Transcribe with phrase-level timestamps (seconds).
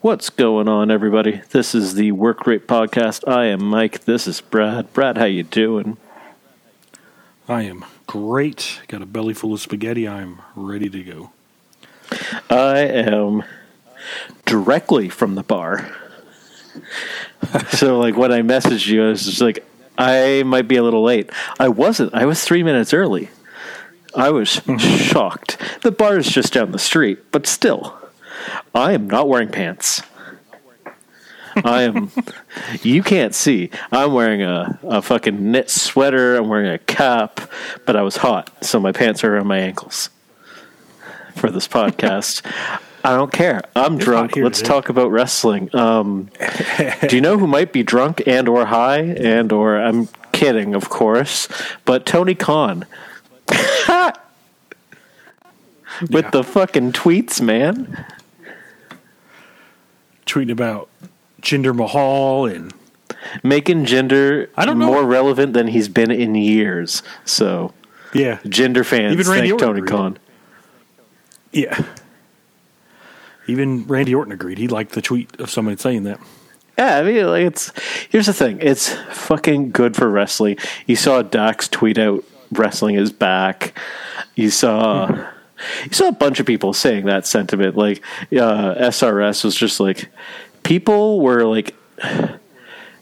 [0.00, 1.42] What's going on, everybody?
[1.50, 3.26] This is the Work Rate Podcast.
[3.26, 4.04] I am Mike.
[4.04, 4.92] This is Brad.
[4.92, 5.96] Brad, how you doing?
[7.48, 8.80] I am great.
[8.86, 10.06] Got a belly full of spaghetti.
[10.06, 11.32] I'm ready to go.
[12.48, 13.42] I am
[14.46, 15.92] directly from the bar.
[17.70, 19.66] so, like, when I messaged you, I was just like,
[19.98, 21.28] I might be a little late.
[21.58, 22.14] I wasn't.
[22.14, 23.30] I was three minutes early.
[24.14, 25.60] I was shocked.
[25.82, 27.97] The bar is just down the street, but still,
[28.74, 30.02] I am not wearing pants.
[31.64, 32.10] I am.
[32.82, 33.70] you can't see.
[33.90, 36.36] I'm wearing a, a fucking knit sweater.
[36.36, 37.40] I'm wearing a cap,
[37.84, 40.10] but I was hot, so my pants are around my ankles
[41.34, 42.42] for this podcast.
[43.04, 43.62] I don't care.
[43.74, 44.34] I'm It's drunk.
[44.34, 44.68] here Let's today.
[44.68, 45.74] talk about wrestling.
[45.74, 46.30] Um,
[47.08, 50.88] do you know who might be drunk and or high and or I'm kidding, of
[50.90, 51.48] course,
[51.84, 52.86] but Tony Khan.
[56.10, 56.30] With Yeah.
[56.30, 58.04] the fucking tweets, man.
[60.28, 60.88] Tweeting about
[61.40, 62.72] Jinder Mahal and
[63.42, 64.86] Making Jinder I don't know.
[64.86, 67.02] more relevant than he's been in years.
[67.24, 67.72] So,
[68.12, 69.90] yeah, Jinder fans, Even Randy thank Orton Tony agreed.
[69.90, 70.18] Khan.
[71.52, 71.84] yeah.
[73.46, 74.58] Even Randy Orton agreed.
[74.58, 76.20] He liked the tweet of somebody saying that.
[76.78, 77.72] Yeah, I mean, like it's
[78.10, 80.58] here's the thing: it's fucking good for wrestling.
[80.86, 83.76] You saw Dax tweet out, "Wrestling is back."
[84.36, 85.37] You saw, mm-hmm.
[85.84, 87.76] You saw a bunch of people saying that sentiment.
[87.76, 90.08] Like uh, SRS was just like,
[90.62, 91.74] people were like,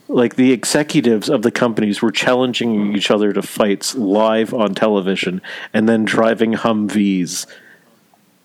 [0.09, 5.43] like the executives of the companies were challenging each other to fights live on television,
[5.75, 7.47] and then driving Humvees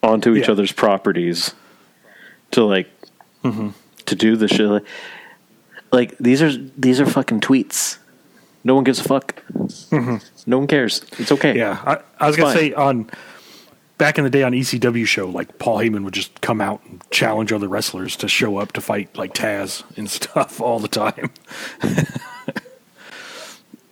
[0.03, 0.51] onto each Yeah.
[0.53, 1.53] other's properties
[2.51, 2.89] to like
[3.43, 4.67] to do the shit.
[4.67, 4.83] Like,
[5.91, 7.97] like these are these are fucking tweets.
[8.63, 9.41] No one gives a fuck.
[9.91, 11.03] No one cares.
[11.17, 11.55] It's okay.
[11.57, 12.57] Yeah, I, I was gonna Fine.
[12.59, 13.09] say on
[14.01, 17.03] back in the day on ECW show, like Paul Heyman would just come out and
[17.11, 21.29] challenge other wrestlers to show up to fight like Taz and stuff all the time.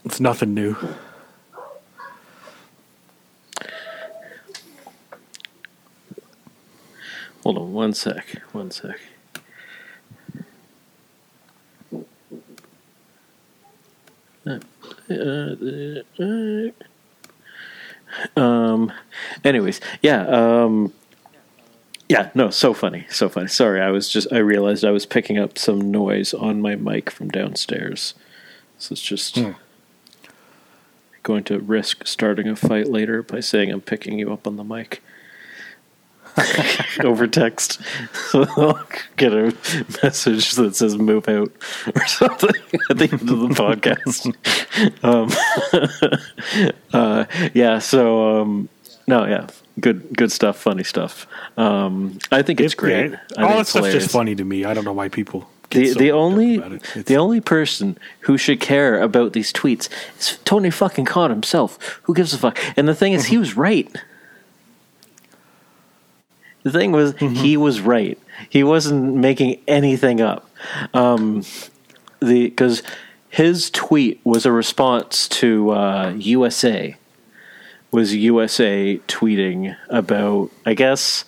[0.03, 0.75] it's nothing new.
[7.43, 8.41] Hold on one sec.
[8.51, 8.99] One sec.
[14.43, 14.57] Uh,
[15.11, 15.53] uh,
[16.19, 16.71] uh,
[18.35, 18.91] Um.
[19.43, 20.25] Anyways, yeah.
[20.27, 20.93] Um.
[22.07, 22.29] Yeah.
[22.33, 22.49] No.
[22.49, 23.05] So funny.
[23.09, 23.47] So funny.
[23.47, 23.81] Sorry.
[23.81, 24.31] I was just.
[24.31, 28.13] I realized I was picking up some noise on my mic from downstairs.
[28.77, 29.51] So it's just Hmm.
[31.23, 34.63] going to risk starting a fight later by saying I'm picking you up on the
[34.63, 35.03] mic
[37.03, 37.81] over text.
[38.31, 39.55] So I'll get a
[40.03, 41.51] message that says "move out"
[41.95, 44.25] or something at the end of the podcast.
[45.03, 45.29] um,
[46.93, 47.79] uh, yeah.
[47.79, 48.69] So um,
[49.07, 49.47] no, yeah,
[49.79, 51.27] good, good stuff, funny stuff.
[51.57, 53.11] Um, I think it's great.
[53.11, 54.03] Yeah, I all that it's stuff's hilarious.
[54.03, 54.65] just funny to me.
[54.65, 55.49] I don't know why people.
[55.71, 57.05] The, so the only it.
[57.05, 59.87] The only person who should care about these tweets
[60.19, 61.99] is Tony fucking Khan himself.
[62.03, 62.57] Who gives a fuck?
[62.75, 63.95] And the thing is, he was right.
[66.63, 68.19] The thing was, he was right.
[68.49, 70.49] He wasn't making anything up.
[70.93, 71.43] Um,
[72.19, 72.83] the because
[73.29, 76.95] his tweet was a response to uh, USA.
[77.91, 80.51] Was USA tweeting about?
[80.65, 81.25] I guess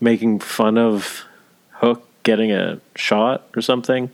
[0.00, 1.24] making fun of
[1.72, 4.10] Hook getting a shot or something,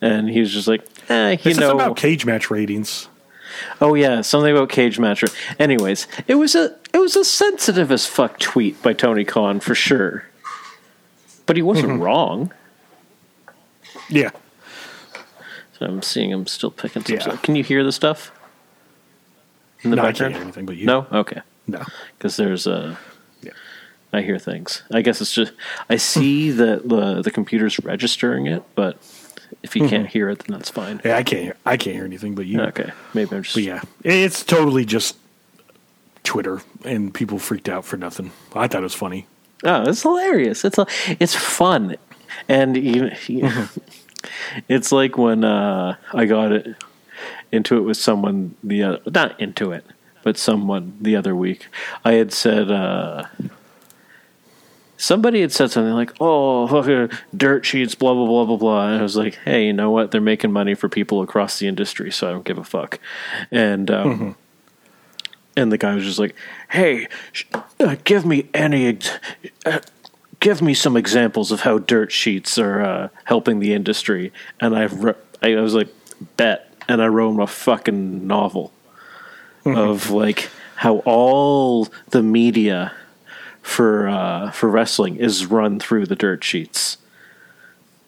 [0.00, 3.08] and he was just like, eh, you It's know, about cage match ratings.
[3.80, 5.24] Oh yeah, something about cage match.
[5.58, 9.74] Anyways, it was a it was a sensitive as fuck tweet by Tony Khan for
[9.74, 10.24] sure.
[11.46, 12.02] But he wasn't Mm-hmm.
[12.02, 12.52] wrong.
[14.10, 14.30] Yeah,
[15.78, 17.22] So I'm seeing him still picking some Yeah.
[17.22, 17.42] stuff.
[17.42, 18.32] Can you hear the stuff
[19.82, 20.36] in the no, background?
[20.36, 20.86] anything but you.
[20.86, 21.40] No, okay.
[21.66, 21.84] no.
[22.16, 22.98] Because there's a.
[23.42, 23.52] Yeah.
[24.12, 24.82] I hear things.
[24.92, 25.52] I guess it's just
[25.90, 28.96] I see that the the computer's registering it, but
[29.62, 29.90] if you Mm-hmm.
[29.90, 31.00] can't hear it, then that's fine.
[31.04, 31.42] Yeah, I can't.
[31.42, 32.60] Hear, I can't hear anything but you.
[32.60, 35.16] Okay, maybe I'm just But yeah, it's totally just
[36.24, 38.32] Twitter, and people freaked out for nothing.
[38.54, 39.26] I thought it was funny.
[39.64, 40.64] Oh, it's hilarious.
[40.64, 40.86] It's a,
[41.18, 41.96] it's fun,
[42.48, 43.50] and you, you-
[44.68, 46.74] it's like when uh, I got it
[47.52, 49.84] into it with someone the other, not into it,
[50.22, 51.68] but someone the other week.
[52.04, 53.24] I had said uh,
[54.98, 59.02] somebody had said something like, "Oh, dirt sheets, blah blah blah blah blah," and I
[59.02, 60.10] was like, "Hey, you know what?
[60.10, 62.98] They're making money for people across the industry, so I don't give a fuck."
[63.50, 64.36] And um,
[65.56, 66.34] and the guy was just like,
[66.68, 67.44] "Hey, sh-
[67.80, 69.18] uh, give me any, ex-
[69.64, 69.78] uh,
[70.40, 74.86] give me some examples of how dirt sheets are uh, helping the industry." And I,
[74.86, 75.88] wr- I was like,
[76.36, 78.72] "Bet," and I wrote him a fucking novel
[79.64, 82.92] of like how all the media
[83.68, 86.96] for uh, for wrestling is run through the dirt sheets.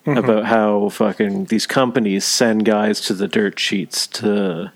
[0.06, 4.72] about how fucking these companies send guys to the dirt sheets to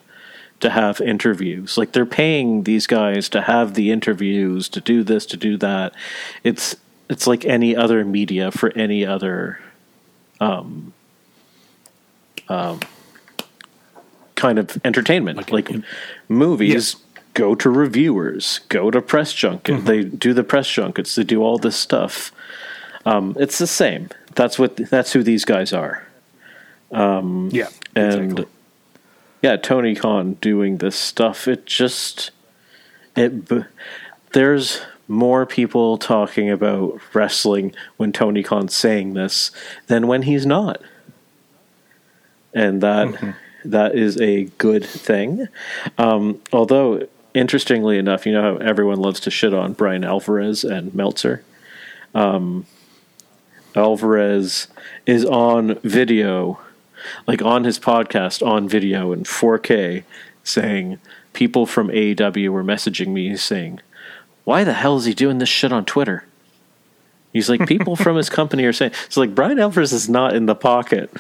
[0.61, 1.79] to have interviews.
[1.79, 5.95] Like they're paying these guys to have the interviews, to do this, to do that.
[6.45, 6.77] It's
[7.09, 9.59] it's like any other media for any other
[10.41, 10.93] um
[12.49, 12.81] um
[14.35, 15.39] kind of entertainment.
[15.51, 15.85] Like, Like
[16.29, 16.97] movies
[17.35, 19.85] go to reviewers, go to press junket.
[19.85, 22.33] They do the press junkets, they do all this stuff.
[23.05, 24.09] Um, it's the same.
[24.35, 26.07] That's what that's who these guys are.
[27.53, 27.69] Yeah.
[27.95, 28.47] And exactly.
[29.43, 31.47] yeah, Tony Khan doing this stuff.
[31.47, 32.31] It just
[33.17, 33.33] it.
[34.33, 39.51] There's more people talking about wrestling when Tony Khan's saying this
[39.87, 40.81] than when he's not,
[42.55, 45.49] and that that is a good thing.
[45.99, 50.95] Um, although, interestingly enough, you know how everyone loves to shit on Bryan Alvarez and
[50.95, 51.45] Meltzer.
[52.15, 52.67] Um,
[53.75, 54.69] Alvarez
[55.05, 56.61] is on video,
[57.27, 60.05] like on his podcast on video in 4K,
[60.45, 61.01] saying
[61.33, 63.81] people from AEW were messaging me saying,
[64.45, 66.25] "Why the hell is he doing this shit on Twitter?"
[67.33, 70.47] He's like, people from his company are saying, "So like Bryan Alvarez is not in
[70.47, 71.11] the pocket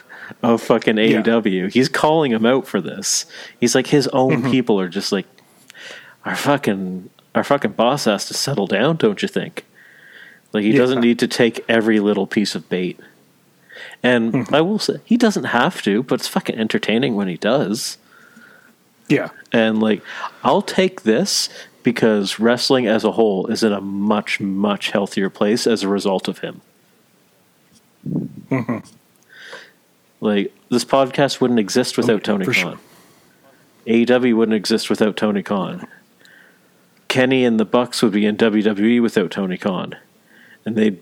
[0.45, 1.23] of fucking Yeah.
[1.23, 1.73] AEW.
[1.73, 3.27] He's calling him out for this.
[3.59, 4.51] He's like his own mm-hmm.
[4.53, 5.27] people are just like,
[6.25, 9.65] our fucking our fucking boss has to settle down, don't you think?"
[10.53, 10.79] Like he Yeah.
[10.79, 12.99] doesn't need to take every little piece of bait.
[14.03, 14.55] And hmm.
[14.55, 17.99] I will say he doesn't have to, but it's fucking entertaining when he does.
[19.09, 19.31] yeah.
[19.53, 20.03] And like
[20.43, 21.49] I'll take this
[21.83, 26.29] because wrestling as a whole is in a much much healthier place as a result
[26.29, 26.61] of him.
[28.51, 28.79] Mm-hmm.
[30.21, 32.63] Like this podcast wouldn't exist without Tony for Khan.
[32.63, 32.79] sure.
[33.87, 35.87] AEW wouldn't exist without Tony Khan.
[37.15, 39.95] Kenny and the Bucks would be in WWE without Tony Khan,
[40.67, 40.99] and they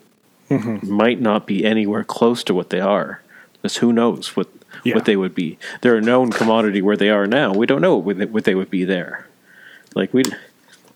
[0.51, 0.93] Mm-hmm.
[0.93, 3.23] might not be anywhere close to what they are.
[3.55, 4.49] Because who knows what
[4.85, 4.95] Yeah.
[4.95, 5.57] what they would be?
[5.81, 7.55] They're a known commodity where they are now.
[7.55, 9.27] We don't know what they, would be there.
[9.95, 10.25] Like we,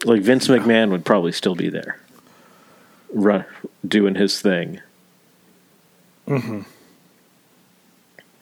[0.04, 1.98] like Vince McMahon would probably still be there,
[3.14, 3.46] run,
[3.88, 4.80] doing his thing.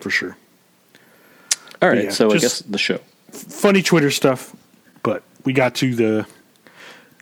[0.00, 0.36] For sure.
[1.80, 2.98] All right, Yeah, so I guess the show.
[3.30, 4.56] funny Twitter stuff,
[5.04, 6.26] but we got to the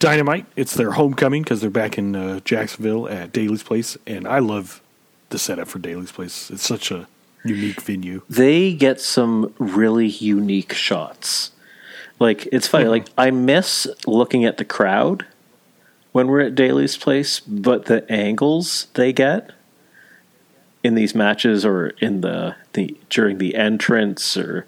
[0.03, 0.47] Dynamite.
[0.57, 4.83] It's their homecoming because they're back in uh, Jacksonville at Daly's Place, and I love
[5.29, 6.51] the setup for Daly's Place.
[6.51, 7.07] It's such a
[7.45, 8.23] unique venue.
[8.29, 11.53] they get some really unique shots.
[12.19, 12.87] Like it's funny.
[12.87, 15.25] Like I miss looking at the crowd
[16.11, 19.53] when we're at Daly's place, but the angles they get
[20.83, 24.67] in these matches or in the, the during the entrance or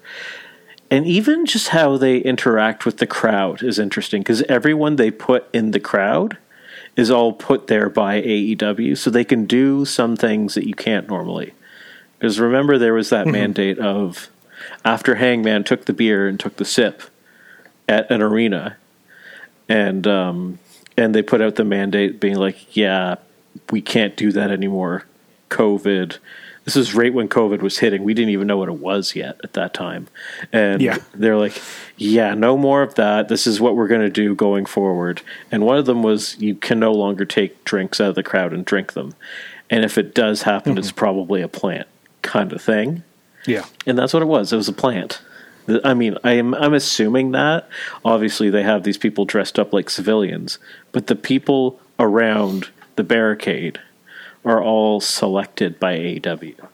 [0.91, 5.47] and even just how they interact with the crowd is interesting because everyone they put
[5.53, 6.37] in the crowd
[6.95, 11.07] is all put there by AEW, so they can do some things that you can't
[11.07, 11.53] normally.
[12.17, 14.29] Because remember, there was that mandate of
[14.83, 17.03] after Hangman took the beer and took the sip
[17.89, 18.77] at an arena,
[19.67, 20.59] and um,
[20.97, 23.15] and they put out the mandate being like, yeah,
[23.71, 25.05] we can't do that anymore.
[25.49, 26.17] COVID.
[26.65, 28.03] This is right when COVID was hitting.
[28.03, 30.07] We didn't even know what it was yet at that time,
[30.51, 30.97] and Yeah.
[31.13, 31.61] they're like,
[31.95, 33.29] yeah, no more of that.
[33.29, 35.21] This is what we're going to do going forward.
[35.51, 38.51] And one of them was you can no longer take drinks out of the crowd
[38.51, 39.13] and drink them,
[39.69, 40.79] and if it does happen, mm-hmm.
[40.79, 41.87] it's probably a plant
[42.21, 43.03] kind of thing.
[43.45, 43.65] Yeah.
[43.85, 44.51] And that's what it was.
[44.51, 45.21] It was a plant.
[45.83, 47.67] I mean, I'm I'm assuming that
[48.03, 50.59] obviously they have these people dressed up like civilians,
[50.91, 53.79] but the people around the barricade
[54.45, 56.67] are all selected by AW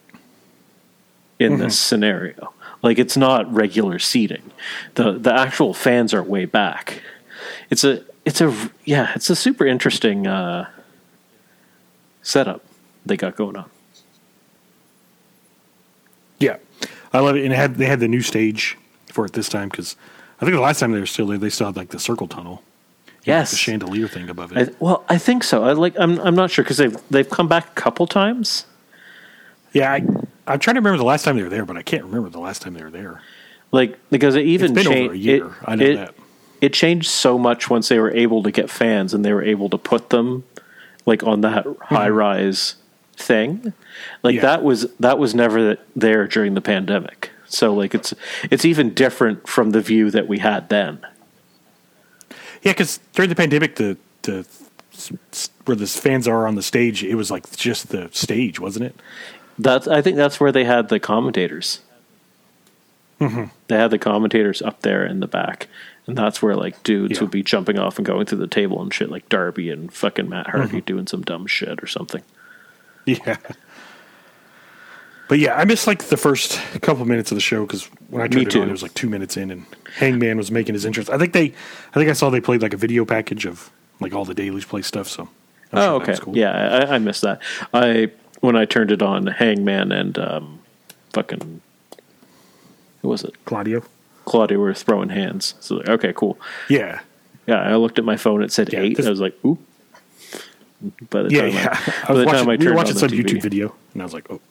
[1.39, 2.53] in this scenario.
[2.83, 4.51] Like it's not regular seating.
[4.95, 7.01] The the actual fans are way back.
[7.69, 10.69] It's a it's a yeah, it's a super interesting uh,
[12.21, 12.63] setup
[13.05, 13.69] they got going on.
[16.39, 16.57] Yeah.
[17.13, 17.43] I love it.
[17.43, 19.95] And it had, they had the new stage for it this time because
[20.39, 22.27] I think the last time they were still there, they still had like the circle
[22.27, 22.63] tunnel.
[23.23, 24.69] Yes, The chandelier thing above it.
[24.69, 25.63] I, well, I think so.
[25.63, 25.93] I like.
[25.99, 26.19] I'm.
[26.21, 28.65] I'm not sure because they've they've come back a couple times.
[29.73, 29.91] yeah.
[29.91, 30.03] I,
[30.47, 32.39] I'm trying to remember the last time they were there, but I can't remember the
[32.39, 33.21] last time they were there.
[33.71, 35.45] Like because it even It's been cha- over a year.
[35.45, 36.15] It, I know it, that.
[36.61, 39.69] It changed so much once they were able to get fans and they were able
[39.69, 40.43] to put them
[41.05, 41.95] like on that mm-hmm.
[41.95, 42.75] high rise
[43.15, 43.71] thing.
[44.23, 44.41] Like Yeah.
[44.41, 47.29] that was that was never there during the pandemic.
[47.47, 48.13] So like it's
[48.49, 50.99] it's even different from the view that we had then.
[52.61, 54.45] Yeah, because during the pandemic, the the
[55.65, 58.95] where the fans are on the stage, it was like just the stage, wasn't it?
[59.57, 61.79] That's I think that's where they had the commentators.
[63.19, 63.45] Mm-hmm.
[63.67, 65.67] They had the commentators up there in the back,
[66.07, 67.21] and that's where like dudes Yeah.
[67.21, 70.27] would be jumping off and going through the table and shit, like Darby and fucking
[70.29, 70.79] Matt Hardy Mm-hmm.
[70.79, 72.23] doing some dumb shit or something.
[73.05, 73.37] Yeah.
[75.31, 78.27] But yeah, I missed like the first couple minutes of the show because when I
[78.27, 78.61] turned it too.
[78.63, 81.09] on, it was like two minutes in, and Hangman was making his entrance.
[81.09, 81.53] I think they,
[81.91, 83.71] I think I saw they played like a video package of
[84.01, 85.07] like all the Daly's Place stuff.
[85.07, 85.29] So,
[85.71, 86.17] I'm Oh, sure okay.
[86.19, 86.35] cool.
[86.37, 86.51] Yeah,
[86.89, 87.41] I, I missed that.
[87.73, 88.11] I
[88.41, 90.59] when I turned it on, Hangman and um,
[91.13, 91.61] fucking
[93.01, 93.33] who was it?
[93.45, 93.85] Claudio.
[94.25, 95.55] Claudia were throwing hands.
[95.61, 96.37] So like, okay, cool.
[96.67, 96.99] Yeah,
[97.47, 98.43] Yeah, I looked at my phone.
[98.43, 98.97] It said Yeah, eight.
[98.97, 99.57] this- I was like, ooh.
[101.09, 101.67] By the yeah, time yeah.
[101.71, 103.73] I, I by was the watching, time I we were watching some TV, YouTube video,
[103.93, 104.41] and I was like, oh.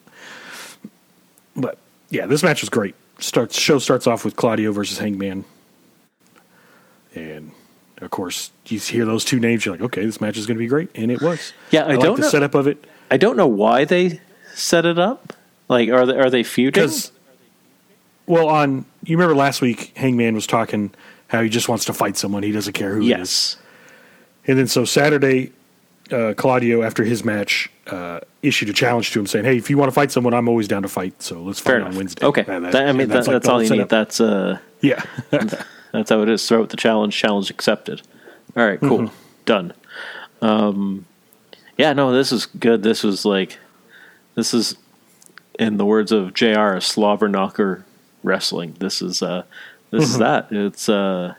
[1.57, 1.79] But
[2.11, 2.95] yeah, this match was great.
[3.19, 5.45] Starts show starts off with Claudio versus Hangman,
[7.15, 7.53] and
[8.01, 9.65] of course you hear those two names.
[9.65, 11.53] You're like, okay, this match is going to be great, and it was.
[11.71, 14.21] Yeah, I like don't the know- setup of it I don't know why they
[14.55, 15.33] set it up.
[15.69, 16.89] Like, are they are they feuding?
[18.27, 20.93] Well, on you remember last week, Hangman was talking
[21.29, 22.43] how he just wants to fight someone.
[22.43, 23.09] He doesn't care who it is.
[23.09, 23.57] Yes.
[24.47, 25.53] And then so Saturday,
[26.13, 29.77] uh, Claudio, after his match, uh, issued a challenge to him saying, "Hey, if you
[29.79, 31.23] want to fight someone, I'm always down to fight.
[31.23, 31.95] So let's fight on.
[31.97, 32.43] Wednesday." Okay.
[32.43, 33.89] That- That- I mean, that's, like that's all you need.
[33.89, 36.47] That's uh, yeah, that's how it is.
[36.49, 37.17] Throw out the challenge.
[37.17, 38.03] Challenge accepted.
[38.57, 38.81] All right.
[38.81, 38.99] Cool.
[39.01, 39.15] Mm-hmm.
[39.45, 39.73] Done.
[40.43, 41.07] Um,
[41.79, 41.93] yeah.
[41.93, 42.83] No, this is good.
[42.83, 43.59] This was like,
[44.35, 44.77] this is,
[45.59, 46.75] in the words of Jr.
[46.75, 47.85] A slobber knocker
[48.23, 48.75] wrestling.
[48.81, 49.45] This is uh,
[49.91, 50.13] this Mm-hmm.
[50.13, 50.49] is that.
[50.51, 51.35] It's uh.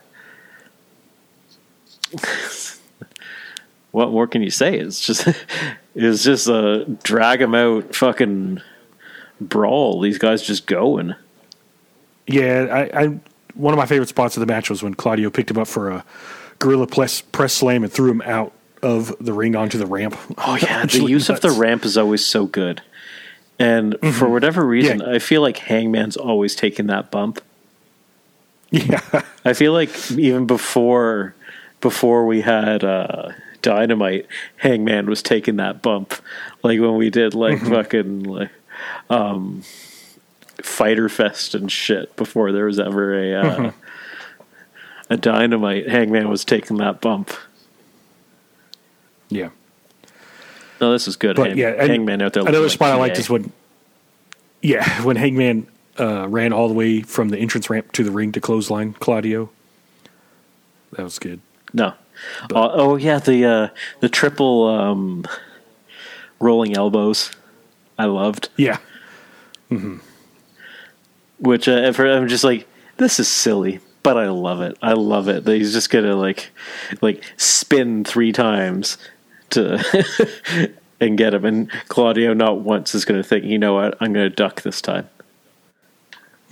[3.92, 4.76] What more can you say?
[4.78, 5.26] It's just
[5.94, 8.60] it's just a drag them out fucking
[9.40, 10.00] brawl.
[10.00, 11.14] These guys just going.
[12.26, 12.66] yeah.
[12.92, 13.18] I, I
[13.54, 15.90] one of my favorite spots of the match was when Claudio picked him up for
[15.90, 16.04] a
[16.58, 20.16] gorilla press press slam and threw him out of the ring onto the ramp.
[20.38, 22.82] Oh yeah, the use of the ramp is always so good.
[23.58, 25.10] And for whatever reason, Yeah.
[25.12, 27.40] I feel like Hangman's always taking that bump.
[28.74, 29.02] Yeah,
[29.44, 31.34] I feel like even before
[31.82, 33.32] before we had uh,
[33.62, 34.26] Dynamite,
[34.56, 36.14] Hangman was taking that bump.
[36.62, 38.50] Like when we did like fucking like
[39.08, 39.62] um,
[40.62, 43.72] Fyter Fest and shit before there was ever a uh,
[45.10, 47.30] a Dynamite, Hangman was taking that bump.
[49.28, 49.50] yeah.
[50.80, 51.36] No, this is good.
[51.36, 52.42] But Hang- yeah, and Hangman out there.
[52.42, 53.52] Another spot I liked is when,
[54.62, 58.32] yeah, when Hangman uh, ran all the way from the entrance ramp to the ring
[58.32, 59.48] to clothesline Claudio.
[60.92, 61.40] That was good.
[61.72, 61.94] No.
[62.54, 63.68] Uh, oh yeah, the uh,
[64.00, 65.24] the triple um,
[66.40, 67.30] rolling elbows.
[67.98, 68.48] I loved.
[68.56, 68.78] Yeah,
[71.38, 74.76] Which uh, for, I'm just like, this is silly, but I love it.
[74.82, 75.44] I love it.
[75.44, 76.50] That he's just gonna like
[77.00, 78.98] like spin three times
[79.50, 84.12] to and get him, and Claudio not once is gonna think, you know what, I'm
[84.12, 85.08] gonna duck this time.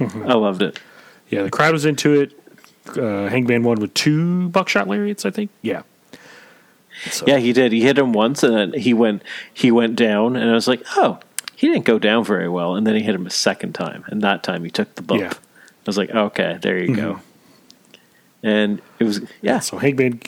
[0.00, 0.80] I loved it.
[1.28, 1.42] yeah.
[1.42, 2.32] The crowd was into it.
[2.96, 5.50] Uh, Hangman won with two buckshot lariats, I think.
[5.62, 5.82] Yeah.
[7.10, 7.72] So, Yeah, he did.
[7.72, 10.82] He hit him once, and then he went he went down, and I was like,
[10.96, 11.18] oh,
[11.56, 12.74] he didn't go down very well.
[12.74, 15.20] And then he hit him a second time, and that time he took the bump.
[15.20, 15.28] Yeah.
[15.28, 15.44] Mm-hmm.
[15.44, 17.20] I was like, okay, there you go.
[18.42, 20.20] And it was yeah, So Hangman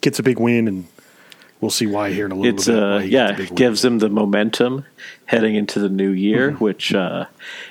[0.00, 0.86] gets a big win, and
[1.60, 2.82] we'll see why here in a little it's bit.
[2.82, 3.54] uh yeah gets a big win.
[3.56, 4.84] gives him the momentum
[5.26, 6.64] heading into the new year, Mm-hmm.
[6.64, 7.26] which uh,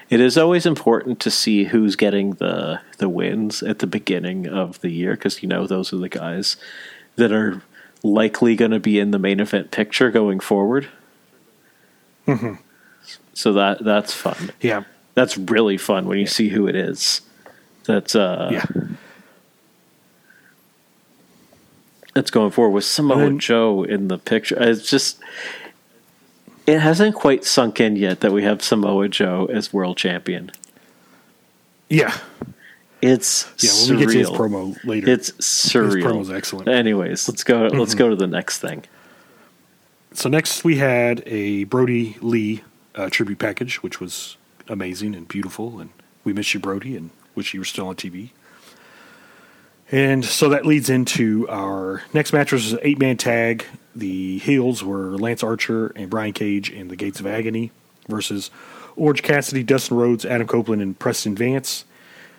[0.09, 4.79] it is always important to see who's getting the the wins at the beginning of
[4.81, 6.57] the year because you know those are the guys
[7.15, 7.61] that are
[8.03, 10.87] likely going to be in the main event picture going forward.
[12.27, 12.55] Mm-hmm.
[13.33, 14.51] So that that's fun.
[14.61, 14.83] Yeah.
[15.15, 17.21] That's really fun when you see who it is.
[17.85, 18.65] That's uh Yeah.
[22.17, 24.57] That's going forward with Samoa then- Joe in the picture.
[24.59, 25.19] It's just
[26.65, 30.49] it hasn't quite sunk in yet that we have Samoa Joe as world champion.
[31.91, 32.17] Yeah.
[33.03, 33.69] It's Yeah.
[33.69, 33.89] When surreal.
[33.91, 35.95] we get to his promo later, It's surreal.
[35.97, 36.67] His promo's excellent.
[36.69, 37.67] Anyways, let's go.
[37.67, 38.85] Let's go to the next thing.
[40.13, 42.63] So next we had a Brodie Lee
[42.95, 45.91] uh, tribute package, which was amazing and beautiful, and
[46.23, 48.31] we miss you, Brody, and wish you were still on TV.
[49.91, 53.65] And so that leads into our next match, which was an eight man tag.
[53.95, 57.71] The heels were Lance Archer and Brian Cage in the Gates of Agony
[58.07, 58.51] versus
[58.95, 61.85] Orange Cassidy, Dustin Rhodes, Adam Copeland, and Preston Vance.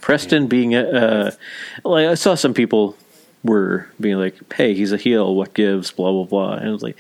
[0.01, 1.31] Preston being a, uh,
[1.85, 2.97] like I saw some people
[3.43, 5.35] were being like, "Hey, he's a heel.
[5.35, 6.53] What gives?" Blah blah blah.
[6.55, 6.99] And I was like,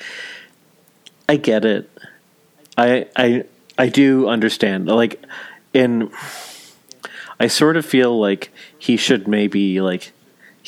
[1.28, 1.90] I get it.
[2.76, 3.44] I I
[3.76, 4.86] I do understand.
[4.86, 5.22] Like,
[5.72, 6.10] in
[7.38, 10.12] I sort of feel like he should maybe like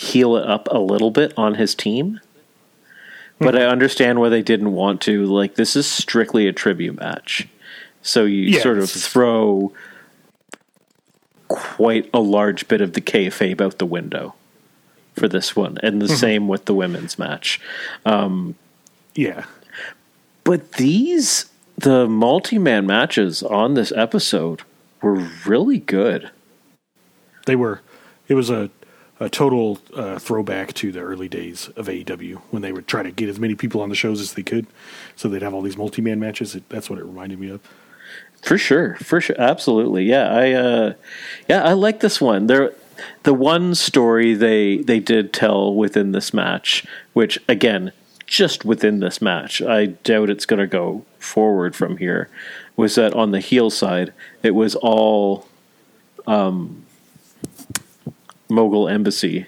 [0.01, 2.21] heel it up a little bit on his team.
[3.39, 5.25] But I understand why they didn't want to.
[5.25, 7.49] Like, this is strictly a tribute match.
[8.03, 9.73] So you Yeah, sort of throw
[11.49, 14.35] quite a large bit of the kayfabe out the window
[15.17, 16.15] for this one, and the mm-hmm.
[16.17, 17.61] same with the women's match.
[18.05, 18.57] Um,
[19.15, 19.45] yeah.
[20.45, 21.47] But these
[21.79, 24.63] the multi-man matches on this episode
[25.01, 26.31] were really good.
[27.47, 27.81] They were.
[28.29, 28.71] It was a
[29.21, 33.11] a total uh, throwback to the early days of AEW when they would try to
[33.11, 34.67] get as many people on the shows as they could,
[35.15, 36.55] so they'd have all these multi-man matches.
[36.55, 37.61] It, that's what it reminded me of.
[38.43, 40.05] For sure, for sure, absolutely.
[40.05, 40.95] Yeah, I uh,
[41.47, 42.47] yeah, I like this one.
[42.47, 42.73] There,
[43.25, 47.93] the one story they they did tell within this match, which again,
[48.27, 52.31] just within this match, I doubt it's going to go forward from here.
[52.77, 54.15] Was that on the heel side?
[54.43, 55.47] It was all
[56.27, 56.87] um,
[58.51, 59.47] Mogul Embassy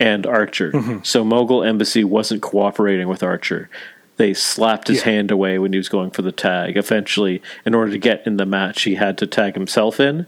[0.00, 0.70] and Archer.
[0.72, 0.98] Mm-hmm.
[1.02, 3.68] So Mogul Embassy wasn't cooperating with Archer.
[4.16, 5.04] They slapped his Yeah.
[5.12, 6.76] hand away when he was going for the tag.
[6.76, 10.26] Eventually, in order to get in the match, he had to tag himself in.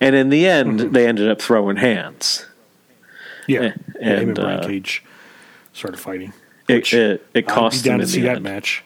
[0.00, 0.92] And in the end, Mm-hmm.
[0.92, 2.46] they ended up throwing hands.
[3.46, 5.04] Yeah, Eh, yeah him and, and Brian uh, Cage
[5.72, 6.32] started fighting.
[6.68, 8.82] It, which it, it cost I'd be down to in see the that match.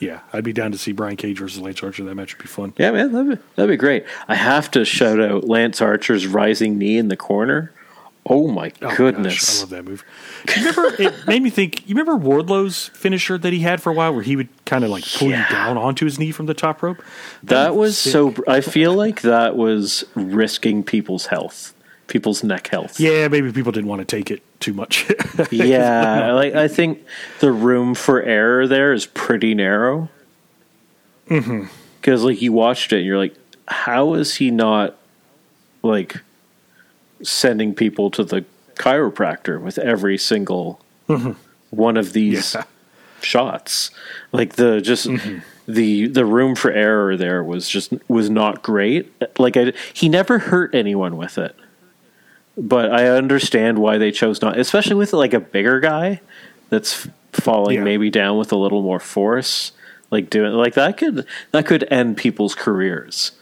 [0.00, 2.04] Yeah, I'd be down to see Brian Cage versus Lance Archer.
[2.04, 2.72] That match would be fun.
[2.78, 4.04] Yeah, man, that'd be, that'd be great.
[4.28, 7.72] I have to shout out Lance Archer's rising knee in the corner.
[8.30, 9.58] Oh my Oh goodness!
[9.58, 10.04] I love that move.
[10.54, 11.02] You remember?
[11.02, 11.88] it made me think.
[11.88, 14.90] You remember Wardlow's finisher that he had for a while, where he would kind of
[14.90, 15.46] like pull Yeah.
[15.48, 17.02] you down onto his knee from the top rope.
[17.42, 18.12] That was sick.
[18.12, 18.34] so.
[18.46, 21.72] I feel like that was risking people's health,
[22.08, 22.98] people's neck health.
[22.98, 25.10] Yeah, maybe people didn't want to take it too much.
[25.50, 26.32] yeah.
[26.32, 27.04] Like I think
[27.40, 30.08] the room for error there is pretty narrow.
[31.28, 31.66] Mm-hmm.
[32.00, 33.36] Because like you watched it, and you're like,
[33.68, 34.96] how is he not
[35.82, 36.16] like
[37.22, 38.44] sending people to the
[38.76, 40.80] chiropractor with every single
[41.70, 42.58] one of these Mm-hmm.
[42.58, 42.64] Yeah.
[43.22, 43.90] shots?
[44.32, 45.08] Like the just.
[45.70, 49.12] The the room for error there was just was not great.
[49.38, 51.54] Like I, he never hurt anyone with it
[52.58, 56.20] but I understand why they chose not, especially with like a bigger guy
[56.70, 57.84] that's falling Yeah.
[57.84, 59.72] maybe down with a little more force.
[60.10, 63.32] Like doing like that could that could end people's careers.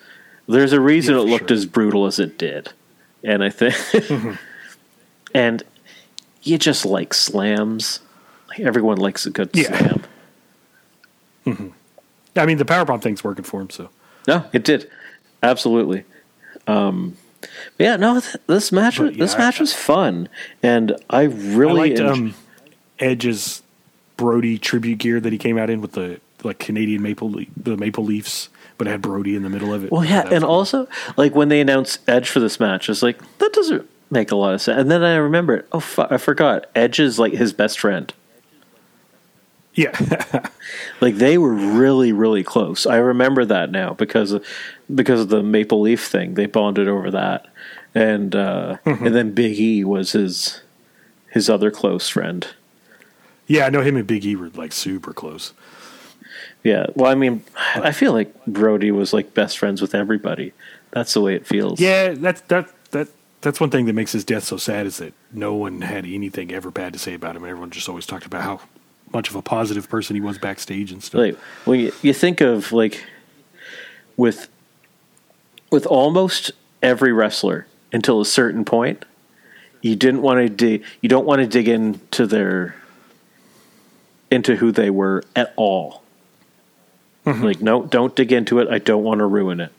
[0.49, 1.57] There's a reason Yeah, it looked sure.
[1.57, 2.71] as brutal as it did,
[3.25, 3.75] and I think,
[5.35, 5.63] and
[6.43, 8.01] you just like slams.
[8.59, 9.77] Everyone likes a good Yeah.
[9.79, 10.03] slam.
[12.37, 13.71] I mean, the powerbomb thing's working for him.
[13.71, 13.89] So
[14.27, 14.91] No, it did
[15.43, 16.05] absolutely.
[16.67, 20.29] Um, but yeah, no, th- this match But, yeah, this I- match was fun,
[20.63, 22.35] and I really I liked um,
[22.99, 23.63] Edge's
[24.17, 27.77] Brodie tribute gear that he came out in with the like Canadian maple le- the
[27.77, 29.91] maple leafs, but it had Brodie in the middle of it.
[29.93, 30.51] Well, yeah, and cool.
[30.51, 34.37] also like when they announced Edge for this match, it's like that doesn't make a
[34.37, 34.81] lot of sense.
[34.81, 38.13] And then I remember, oh, fu- I forgot, Edge is like his best friend.
[39.75, 40.47] yeah,
[41.01, 42.87] Like they were really, really close.
[42.87, 44.39] I remember that now because
[44.95, 46.35] because of the Maple Leaf thing.
[46.35, 47.47] They bonded over that,
[47.95, 50.61] and uh, and then Big E was his
[51.31, 52.47] his other close friend.
[53.47, 53.67] yeah.
[53.67, 55.53] I know him and Big E were like super close.
[56.65, 57.45] Yeah, well, I mean,
[57.75, 60.53] I feel like Brodie was like best friends with everybody.
[60.91, 61.79] That's the way it feels.
[61.81, 63.09] Yeah, that's that that
[63.41, 66.53] that's one thing that makes his death so sad is that no one had anything
[66.53, 67.45] ever bad to say about him.
[67.45, 68.61] Everyone just always talked about how
[69.13, 71.21] much of a positive person he was backstage and stuff.
[71.21, 73.05] like when you, you think of like
[74.17, 74.49] with
[75.71, 76.53] with almost
[76.83, 79.05] every wrestler until a certain point
[79.83, 82.75] you didn't want to dig you don't want to dig into their
[84.31, 86.03] into who they were at all.
[87.25, 87.45] Mm-hmm.
[87.45, 88.69] Like no don't dig into it.
[88.69, 89.73] I don't want to ruin it.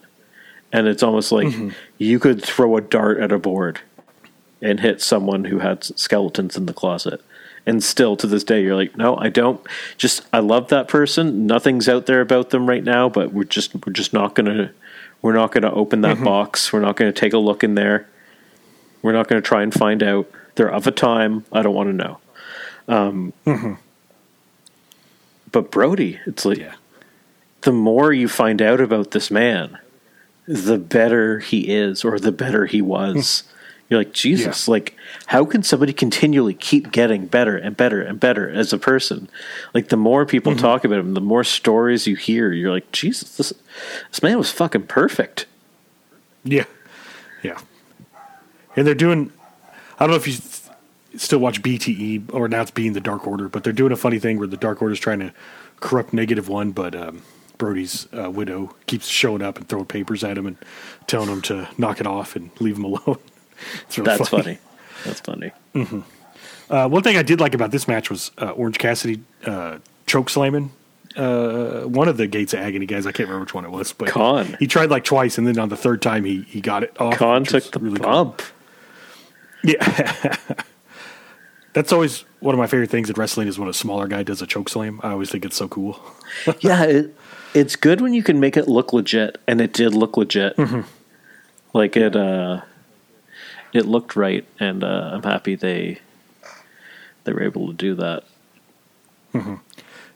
[0.71, 1.69] And it's almost like mm-hmm.
[1.97, 3.79] you could throw a dart at a board
[4.61, 7.21] and hit someone who had skeletons in the closet.
[7.65, 9.61] And still to this day you're like no i don't.
[9.97, 11.47] Just i love that person.
[11.47, 14.71] Nothing's out there about them right now but we're just we're just not gonna
[15.27, 16.23] we're not gonna open that mm-hmm.
[16.23, 16.71] box.
[16.71, 18.07] We're not gonna take a look in there.
[19.01, 20.31] We're not gonna try and find out.
[20.55, 21.43] They're of a time.
[21.51, 22.19] I don't want to know.
[22.87, 23.73] Um, mm-hmm.
[25.51, 26.75] but brodie it's like yeah,
[27.63, 29.77] the more you find out about this man,
[30.47, 33.41] the better he is or the better he was.
[33.41, 33.53] Hmm.
[33.89, 34.71] You're like, Jesus, Yeah.
[34.71, 34.95] like,
[35.27, 39.29] how can somebody continually keep getting better and better and better as a person?
[39.73, 43.37] Like, the more people talk about him, the more stories you hear, you're like, Jesus,
[43.37, 43.53] this,
[44.09, 45.45] this man was fucking perfect.
[46.43, 46.65] yeah,
[47.43, 47.59] yeah.
[48.75, 49.31] And they're doing.
[49.99, 50.35] I don't know if you
[51.17, 54.19] still watch BTE or now it's being the Dark Order, but they're doing a funny
[54.19, 55.33] thing where the Dark Order is trying to
[55.79, 57.23] corrupt Negative One, but um,
[57.57, 60.57] Brodie's uh, widow keeps showing up and throwing papers at him and
[61.07, 63.17] telling him to knock it off and leave him alone.
[63.87, 64.57] It's really That's funny.
[65.05, 65.51] That's funny.
[66.69, 70.29] Uh, one thing I did like about this match was uh, Orange Cassidy uh, choke
[70.29, 70.71] slamming
[71.17, 73.05] uh, one of the Gates of Agony guys.
[73.05, 74.57] I can't remember which one it was, but Kaun.
[74.59, 77.15] He tried like twice, and then on the third time he, he got it off.
[77.15, 78.41] Kaun took the really bump.
[79.63, 80.35] Yeah.
[81.73, 84.41] That's always one of my favorite things in wrestling is when a smaller guy does
[84.41, 84.99] a choke slam.
[85.03, 85.99] I always think it's so cool.
[86.59, 87.15] yeah, it,
[87.53, 90.55] it's good when you can make it look legit, and it did look legit.
[90.57, 90.81] Mm-hmm.
[91.73, 92.61] Like it, uh,
[93.73, 95.99] it looked right, and uh, I'm happy they
[97.23, 98.23] they were able to do that.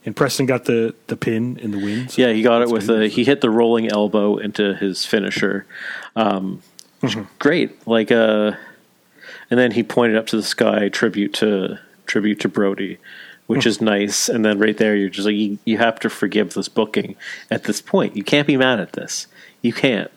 [0.04, 2.08] And Preston got the, the pin in the win.
[2.08, 5.66] so Yeah, he got it with a he hit the rolling elbow into his finisher.
[6.16, 6.62] Um,
[7.38, 8.52] Great, like uh,
[9.50, 12.98] and then he pointed up to the sky, tribute to tribute to Brodie,
[13.46, 14.28] which is nice.
[14.28, 17.16] And then right there, you're just like you, you have to forgive this booking
[17.50, 18.16] at this point.
[18.16, 19.26] You can't be mad at this.
[19.60, 20.10] You can't.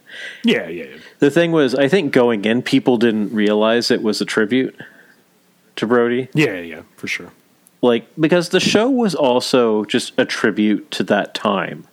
[0.44, 0.86] Yeah, yeah.
[0.86, 0.98] yeah.
[1.20, 4.76] The thing was, I think going in, people didn't realize it was a tribute
[5.78, 7.32] to Brodie Yeah, yeah, for sure.
[7.82, 11.86] like because the show was also just a tribute to that time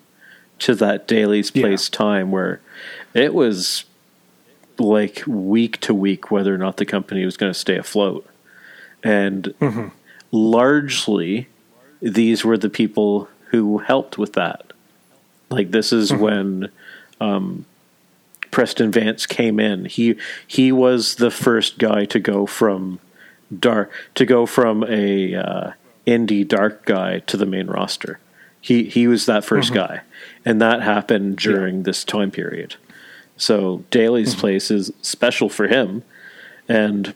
[0.61, 1.63] to that Daly's Yeah.
[1.63, 2.61] Place time where
[3.15, 3.85] it was
[4.79, 8.27] like week to week whether or not the company was going to stay afloat
[9.03, 9.53] and
[10.31, 11.49] largely
[12.01, 14.73] these were the people who helped with that
[15.51, 16.71] like this is when
[17.21, 17.65] um,
[18.53, 23.01] Preston Vance came in he he was the first guy to go from
[23.59, 25.73] dark to go from a uh,
[26.07, 28.19] indie dark guy to the main roster.
[28.61, 30.03] He he was that 1st guy,
[30.45, 32.77] and that happened during this time period.
[33.37, 36.05] So Daly's place is special for him,
[36.69, 37.15] and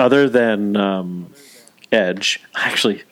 [0.00, 1.32] other than um,
[1.92, 3.04] Edge, actually,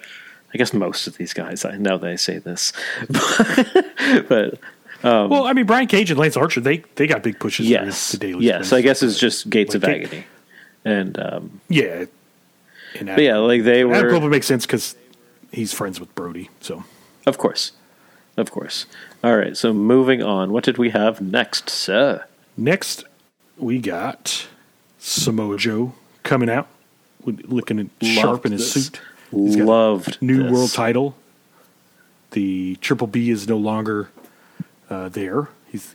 [0.52, 1.64] I guess most of these guys.
[1.64, 2.72] I know I say this,
[4.28, 4.58] but
[5.04, 7.68] well, I mean, Brian Cage and Lance Archer, they they got big pushes.
[7.68, 8.56] yes, to Daly's yes.
[8.68, 8.72] place.
[8.72, 10.24] I guess it's just Gates Like of they- Agony,
[10.84, 12.06] and um, Yeah.
[12.98, 14.10] And but yeah, like they Adam were.
[14.10, 14.96] Copeland makes sense because
[15.52, 16.48] he's friends with Brodie.
[16.60, 16.84] So
[17.26, 17.72] Of course.
[18.36, 18.86] Of course.
[19.22, 20.52] All right, so moving on.
[20.52, 22.24] What did we have next, sir?
[22.56, 23.04] next
[23.56, 24.46] we got
[24.98, 26.66] Samoa Joe coming out,
[27.24, 28.86] looking sharp in his this.
[28.86, 29.00] suit.
[29.30, 30.52] He's got Loved new this.
[30.52, 31.16] world title.
[32.32, 34.08] The Triple B is no longer
[34.90, 35.48] uh, there.
[35.70, 35.94] He's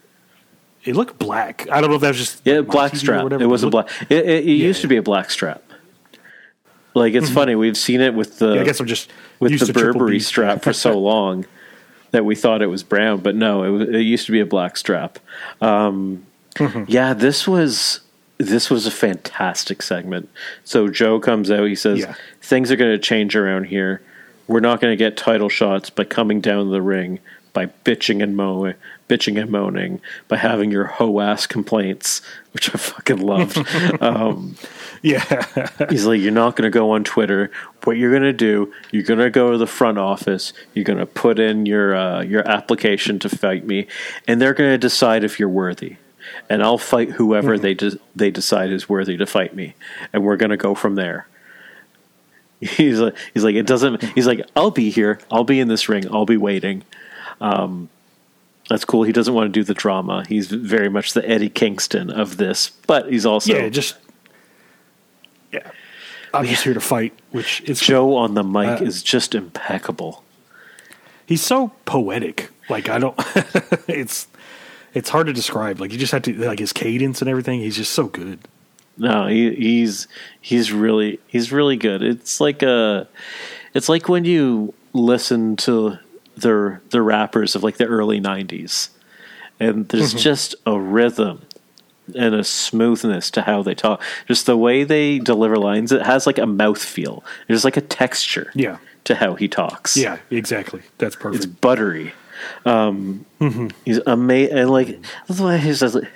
[0.85, 1.67] it looked black.
[1.71, 3.31] I don't know if that was just Yeah, black TV strap.
[3.33, 4.11] It was a looked- black.
[4.11, 5.61] It, it, it used to be a black strap.
[6.95, 7.55] Like it's funny.
[7.55, 8.47] We've seen it with the.
[8.47, 8.55] Mm-hmm.
[8.55, 11.45] Yeah, I guess I'm just with the Burberry strap for so long
[12.11, 14.77] that we thought it was brown, but no, it, it used to be a black
[14.77, 15.19] strap.
[15.61, 16.25] Um,
[16.55, 16.85] Mm-hmm.
[16.87, 18.01] Yeah, this was
[18.39, 20.27] this was a fantastic segment.
[20.65, 21.67] So Joe comes out.
[21.67, 22.15] He says Yeah.
[22.41, 24.01] things are going to change around here.
[24.47, 27.19] We're not going to get title shots by coming down the ring
[27.59, 28.75] by bitching and moaning,
[29.09, 32.21] bitching and moaning, by having your hoe ass complaints,
[32.53, 33.57] which I fucking loved.
[35.01, 35.57] Yeah,
[35.89, 37.51] He's like, you're not going to go on Twitter.
[37.85, 40.51] What you're going to do, you're going to go to the front office.
[40.73, 43.87] You're going to put in your uh, your application to fight me,
[44.27, 45.95] and they're going to decide if you're worthy.
[46.49, 49.75] And I'll fight whoever they de- they decide is worthy to fight me,
[50.11, 51.27] and we're going to go from there.
[52.59, 54.03] He's like, he's like, it doesn't.
[54.15, 55.19] He's like, I'll be here.
[55.31, 56.05] I'll be in this ring.
[56.13, 56.83] I'll be waiting.
[57.41, 57.89] Um,
[58.69, 59.03] that's cool.
[59.03, 60.25] He doesn't want to do the drama.
[60.27, 63.95] He's very much the Eddie Kingston of this, but he's also yeah, just
[65.51, 65.71] yeah.
[66.33, 70.23] I'm just here to fight, which is Joe on the mic Uh, is just impeccable.
[71.25, 72.49] he's so poetic.
[72.69, 73.15] Like I don't,
[73.87, 74.27] it's
[74.93, 75.79] it's hard to describe.
[75.79, 77.61] Like you just have to like his cadence and everything.
[77.61, 78.39] He's just so good.
[78.97, 80.07] No, he, he's
[80.39, 82.03] he's really he's really good.
[82.03, 83.07] It's like a,
[83.73, 85.97] it's like when you listen to
[86.41, 88.89] the the rappers of like the early '90s,
[89.59, 91.41] and there's just a rhythm
[92.15, 94.01] and a smoothness to how they talk.
[94.27, 97.23] Just the way they deliver lines, it has like a mouth feel.
[97.47, 98.77] There's like a texture, Yeah.
[99.03, 99.95] to how he talks.
[99.95, 100.81] Yeah, exactly.
[100.97, 101.43] That's perfect.
[101.43, 102.13] it's buttery.
[102.65, 103.25] Um,
[103.85, 106.07] He's amazing, and like that's why he says, like,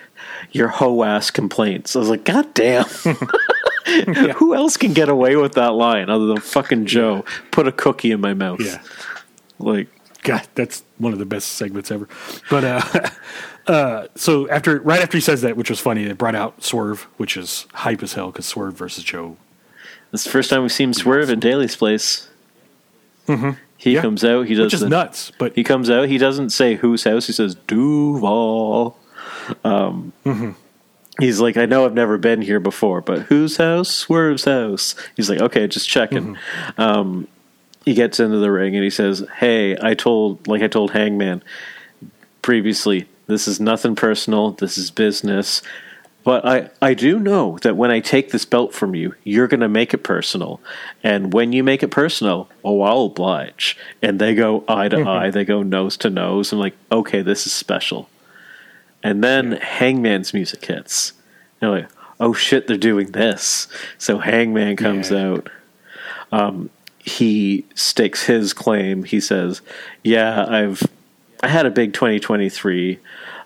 [0.51, 2.85] "Your hoe ass complaints." I was like, "God damn."
[4.37, 7.25] Who else can get away with that line other than fucking Joe?
[7.51, 8.61] Put a cookie in my mouth.
[8.61, 8.81] yeah.
[9.59, 9.87] Like,
[10.23, 12.07] God, that's one of the best segments ever.
[12.49, 13.09] But uh,
[13.71, 17.03] uh, so after, right after he says that, which was funny, they brought out Swerve,
[17.17, 19.37] which is hype as hell because Swerve versus Joe.
[20.13, 22.29] it's the first time we've seen Swerve in Daly's place.
[23.27, 23.51] Mm-hmm.
[23.77, 24.01] He Yeah.
[24.01, 24.47] comes out.
[24.47, 26.07] He does Which is the- nuts, but He comes out.
[26.07, 27.27] He doesn't say whose house.
[27.27, 28.97] He says Duval.
[29.65, 30.13] Um,
[31.19, 33.89] He's like, I know I've never been here before, but whose house?
[33.89, 34.95] Swerve's house.
[35.15, 36.37] He's like, okay, just checking.
[36.77, 37.27] Um,
[37.85, 41.43] he gets into the ring and he says, "Hey, I told, like I told Hangman
[42.41, 44.51] previously, this is nothing personal.
[44.51, 45.61] This is business."
[46.25, 49.59] But I, I do know that when I take this belt from you, you're going
[49.59, 50.61] to make it personal.
[51.03, 53.77] And when you make it personal, oh, I'll oblige.
[54.01, 56.53] And they go eye to eye, they go nose to nose.
[56.53, 58.09] I'm like, okay, this is special.
[59.03, 61.11] And then Hangman's music hits.
[61.61, 61.89] You're like,
[62.21, 63.67] oh shit, they're doing this.
[63.97, 65.27] So Hangman comes Yeah.
[65.27, 65.49] out.
[66.31, 66.69] um,
[67.03, 69.03] he stakes his claim.
[69.03, 69.61] He says,
[70.03, 70.83] "Yeah, I've
[71.41, 72.99] I had a big 2023.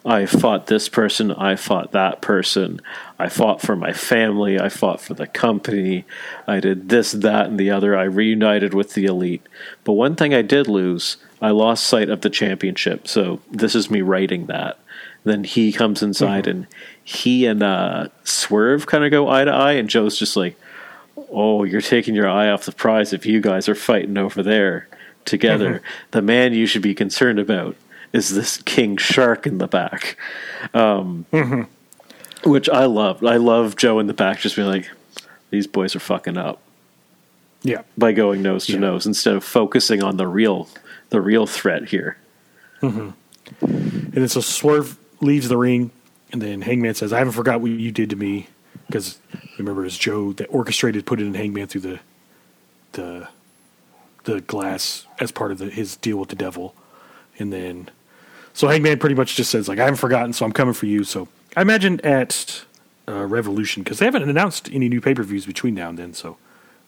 [0.06, 1.32] I fought this person.
[1.34, 2.80] I fought that person.
[3.20, 4.60] I fought for my family.
[4.60, 6.06] I fought for the company.
[6.48, 7.98] I did this, that, and the other.
[7.98, 9.46] I reunited with the elite.
[9.84, 13.08] But one thing I did lose, I lost sight of the championship.
[13.08, 14.80] So this is me writing that."
[15.24, 16.50] Then he comes inside Mm-hmm.
[16.52, 16.68] and
[17.04, 20.58] he and uh, Swerve kind of go eye to eye, and Joe's just like,
[21.32, 24.88] "Oh, you're taking your eye off the prize if you guys are fighting over there
[25.26, 25.76] together.
[25.76, 26.08] Mm-hmm.
[26.12, 27.76] The man you should be concerned about
[28.14, 30.18] is this king shark in the back."
[30.74, 31.64] Um, Mm-hmm.
[32.50, 33.26] Which I loved.
[33.26, 34.90] I love Joe in the back just being like,
[35.50, 36.62] "These boys are fucking up."
[37.64, 37.82] Yeah.
[37.98, 38.80] by going nose to Yeah.
[38.80, 40.70] nose instead of focusing on the real
[41.10, 42.18] the real threat here.
[42.82, 43.14] And
[44.12, 45.90] then so Swerve leaves the ring,
[46.32, 48.48] and then Hangman says, "I haven't forgot what you did to me."
[48.88, 49.20] Because
[49.58, 52.00] remember, it's Joe that orchestrated putting Hangman through the
[52.94, 53.28] the
[54.24, 56.74] the glass as part of the, his deal with the devil,
[57.38, 57.90] and then
[58.54, 61.04] so Hangman pretty much just says like, "I haven't forgotten, so I'm coming for you."
[61.04, 62.64] So I imagine at
[63.08, 66.14] uh, Revolution because they haven't announced any new pay per views between now and then,
[66.14, 66.38] so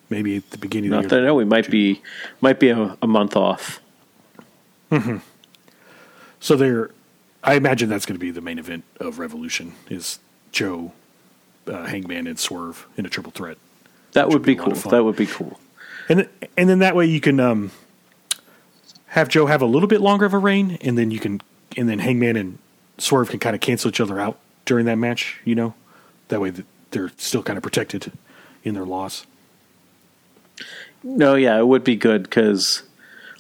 [0.10, 2.02] maybe at the beginning Not of that I know we might be
[2.42, 3.80] might be a, a month off.
[4.90, 5.18] Hmm.
[6.40, 6.90] So they're,
[7.44, 10.20] I imagine that's going to be the main event of Revolution is
[10.52, 10.94] Joe,
[11.68, 13.58] uh, Hangman, and Swerve in a triple threat,
[14.14, 14.74] That would be be cool.
[14.74, 15.60] That would be cool.
[16.08, 17.72] and and then that way you can um,
[19.08, 21.42] have Joe have a little bit longer of a reign, and then you can,
[21.78, 22.58] and then Hangman and
[22.98, 25.40] Swerve can kind of cancel each other out during that match.
[25.46, 25.74] You know,
[26.30, 28.12] that way that they're still kind of protected
[28.64, 29.26] in their loss.
[31.04, 32.84] No, yeah, it would be good because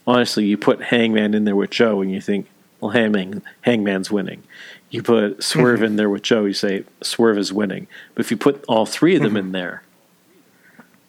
[0.08, 2.48] honestly, you put Hangman in there with Joe, and you think,
[2.80, 4.44] well, Hangman, Hangman's winning.
[4.90, 7.88] You put Swerve in there with Joe, you say Swerve is winning.
[8.16, 9.52] But if you put all three of them in mm-hmm.
[9.54, 9.84] there,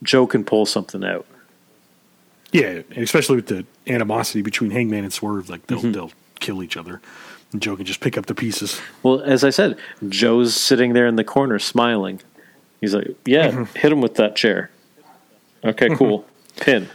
[0.03, 1.27] Joe can pull something out.
[2.53, 5.93] Yeah, and especially with the animosity between Hangman and Swerve, like they'll mm-hmm.
[5.93, 7.01] they'll kill each other,
[7.53, 8.81] and Joe can just pick up the pieces.
[9.03, 12.21] Well, as I said, Joe's sitting there in the corner smiling.
[12.81, 13.79] He's like, "Yeah, mm-hmm.
[13.79, 14.71] hit him with that chair."
[15.63, 16.27] Okay, cool.
[16.61, 16.89] Pin.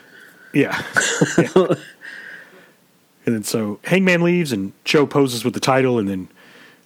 [0.53, 0.81] Yeah.
[1.37, 1.67] Yeah.
[3.25, 6.27] and then so Hangman leaves and Joe poses with the title, and then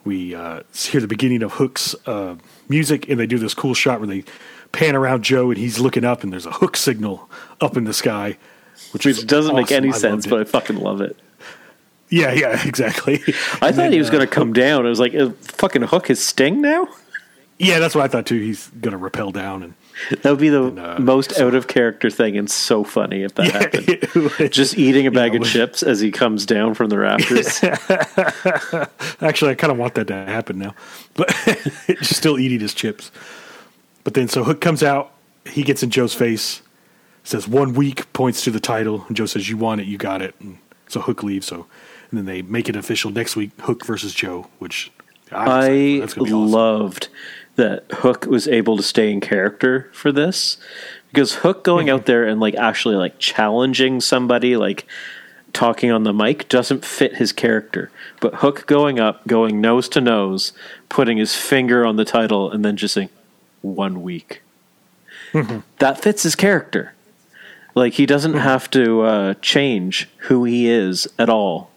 [0.06, 2.36] we uh, hear the beginning of Hook's uh,
[2.68, 4.24] music, and they do this cool shot where they
[4.72, 7.30] pan around Joe, and he's looking up, and there's a Hook signal
[7.62, 8.38] up in the sky,
[8.92, 11.18] which, Which doesn't make any I sense, but I fucking love it.
[12.10, 13.16] yeah, yeah, exactly.
[13.16, 14.86] I And thought then, he was uh, going to come down.
[14.86, 16.88] I was like, "Is fucking hook his sting now?
[17.58, 18.40] Yeah, that's what I thought too.
[18.40, 19.74] He's going to rappel down, and
[20.22, 23.52] That would be the uh, most out of character thing and so funny if that
[24.32, 24.52] happened.
[24.52, 27.64] Just eating a bag know, of chips as he comes down from the rafters.
[29.22, 30.76] Actually, I kind of want that to happen now,
[31.16, 31.30] but
[31.88, 33.12] just still eating his chips.
[34.04, 35.12] But then, so Hook comes out,
[35.46, 36.62] he gets in Joe's face,
[37.24, 40.22] says one week, points to the title, and Joe says, "You want it, you got
[40.22, 40.58] it." And
[40.88, 41.48] so Hook leaves.
[41.48, 41.68] So,
[42.10, 44.92] and then they make it official next week, Hook versus Joe, which.
[45.32, 46.48] I be awesome.
[46.48, 47.10] loved
[47.60, 50.56] that Hook was able to stay in character for this
[51.10, 51.96] because Hook going Mm-hmm.
[51.96, 54.86] out there and like actually like challenging somebody like
[55.52, 57.92] talking on the mic doesn't fit his character.
[58.22, 60.54] But Hook going up, going nose to nose,
[60.88, 63.10] putting his finger on the title and then just saying
[63.62, 64.42] one week.
[65.34, 65.60] Mm-hmm.
[65.80, 66.94] That fits his character.
[67.76, 71.72] Like he doesn't have to uh, change who he is at all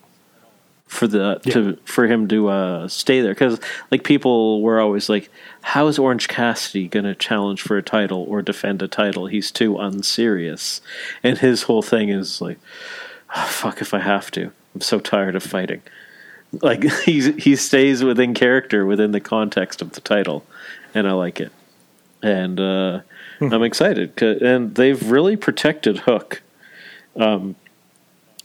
[0.92, 3.58] for the to for him to uh, stay there because
[3.90, 5.30] like people were always like,
[5.62, 9.26] how is Orange Cassidy going to challenge for a title or defend a title?
[9.26, 10.82] He's too unserious,
[11.22, 12.58] and his whole thing is like,
[13.30, 14.52] "Ah, fuck if I have to.
[14.74, 15.80] I'm so tired of fighting.
[16.60, 20.44] Like he he stays within character within the context of the title,
[20.94, 21.52] and I like it,
[22.22, 23.00] and uh,
[23.40, 24.20] I'm excited.
[24.20, 26.42] and they've really protected Hook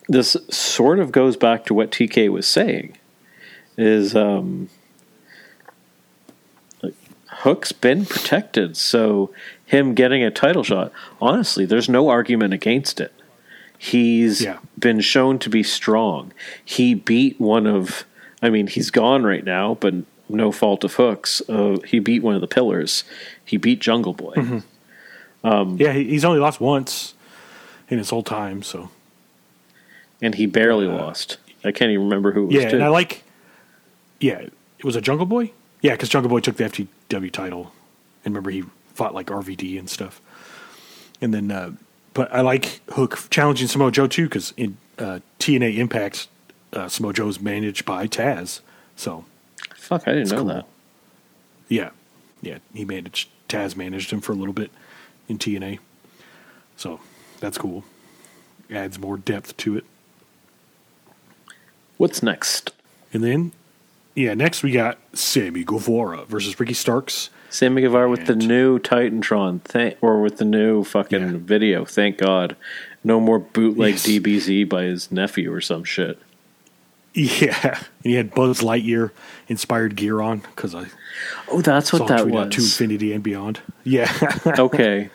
[0.08, 2.98] this sort of goes back to what TK was saying
[3.78, 4.70] is um
[6.82, 6.93] like,
[7.28, 9.32] Hook's been protected so
[9.65, 10.91] him getting a title shot
[11.22, 13.13] honestly there's no argument against it.
[13.78, 14.58] He's Yeah.
[14.80, 16.34] been shown to be strong.
[16.63, 18.06] He beat one of
[18.41, 19.93] I mean he's gone right now but
[20.30, 23.04] no fault of Hook's uh, he beat one of the pillars.
[23.46, 24.34] He beat Jungle Boy.
[24.36, 25.78] Mm-hmm.
[25.78, 27.13] yeah, he's only lost once
[27.89, 28.89] in his whole time, so
[30.21, 32.69] and he barely lost I can't even remember who it was yeah.
[32.69, 33.23] And I like,
[34.19, 35.51] yeah, it was a Jungle Boy.
[35.82, 37.71] Yeah, because Jungle Boy took the FTW title,
[38.23, 40.21] and remember he fought like RVD and stuff.
[41.19, 41.71] And then, uh,
[42.13, 46.27] but I like Hook challenging Samoa Joe too, because in uh, TNA Impact,
[46.73, 48.62] uh, Samoa Joe's managed by Taz.
[48.95, 49.25] So
[49.75, 50.45] fuck I didn't know cool.
[50.45, 50.65] that
[51.69, 51.89] yeah,
[52.41, 54.71] yeah, he managed Taz managed him for a little bit
[55.27, 55.80] in TNA.
[56.75, 56.99] So
[57.39, 57.84] that's cool.
[58.69, 59.86] Adds more depth to it.
[61.98, 62.72] What's next?
[63.14, 63.52] And then,
[64.16, 67.30] yeah, next we got Sammy Guevara versus Ricky Starks.
[67.50, 71.38] Sammy Guevara with the new Titantron, thank, or with the new fucking Yeah.
[71.40, 71.86] video.
[71.86, 72.56] Thank God,
[73.04, 74.06] no more bootleg Yes.
[74.06, 76.20] DBZ by his nephew or some shit.
[77.14, 77.56] Yeah,
[78.04, 79.12] and he had Buzz Lightyear
[79.48, 80.86] inspired gear on because I
[81.50, 83.62] Oh, that's what that out to infinity and beyond.
[83.84, 84.12] Yeah,
[84.60, 85.10] okay,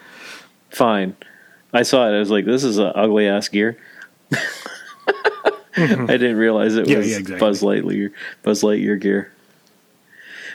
[0.71, 1.15] fine.
[1.73, 2.17] I saw it.
[2.17, 3.77] I was like, "This is an ugly ass gear."
[5.77, 7.41] I didn't realize it Yeah, was yeah, exactly.
[7.41, 8.13] Buzz Lightyear.
[8.43, 9.33] Buzz Lightyear gear.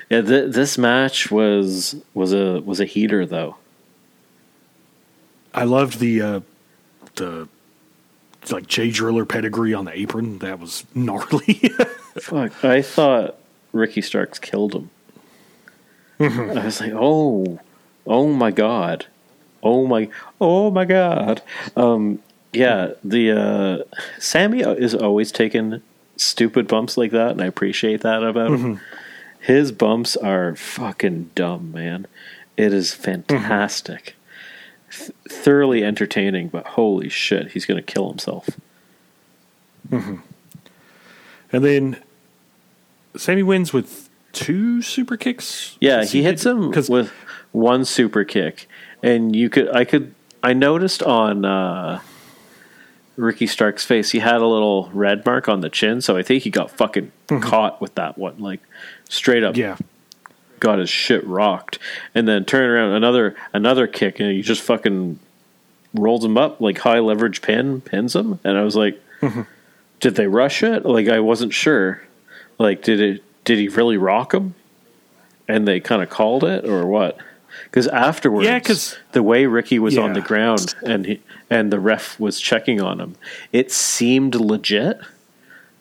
[0.10, 3.58] Yeah, th- this match was was a was a heater though.
[5.53, 6.39] I loved the uh,
[7.15, 7.47] the
[8.51, 10.38] like Jay Driller pedigree on the apron.
[10.39, 11.53] That was gnarly.
[12.21, 13.38] Fuck, I thought
[13.73, 14.89] Ricky Starks killed him.
[16.19, 17.60] I was like, oh,
[18.08, 19.06] oh my god,
[19.62, 20.10] oh my,
[20.41, 21.41] oh my god.
[21.75, 22.19] Um,
[22.58, 25.82] yeah, the uh, Sammy is always taking
[26.15, 28.80] stupid bumps like that, and I appreciate that about him.
[29.39, 32.08] His bumps are fucking dumb, man.
[32.58, 34.15] It is fantastic,
[34.91, 36.48] Th- thoroughly entertaining.
[36.50, 38.50] But holy shit, he's gonna kill himself.
[39.91, 40.22] and
[41.52, 41.98] then
[43.15, 45.78] Sammy wins with two super kicks.
[45.80, 47.12] Yeah, he hits him with
[47.52, 48.67] one super kick,
[49.02, 52.02] and you could, I could, I noticed on uh,
[53.17, 56.43] Ricky Stark's face, he had a little red mark on the chin, so I think
[56.43, 57.41] he got fucking mm-hmm.
[57.41, 58.62] caught with that one, like
[59.10, 59.75] straight up, yeah,
[60.60, 61.80] got his shit rocked,
[62.13, 65.19] and then turn around another another kick, and he just fucking
[65.95, 69.41] rolls him up like high leverage pin, pins him, and I was like, mm-hmm.
[69.99, 70.86] did they rush it?
[70.86, 72.03] Like I wasn't sure,
[72.60, 73.23] like did it?
[73.43, 74.53] Did he really rock him?
[75.47, 77.17] And they kind of called it, or what?
[77.65, 81.80] Because afterwards, Yeah, 'cause- the way Ricky was on the ground and he, and the
[81.80, 83.15] ref was checking on him,
[83.52, 85.00] it seemed legit.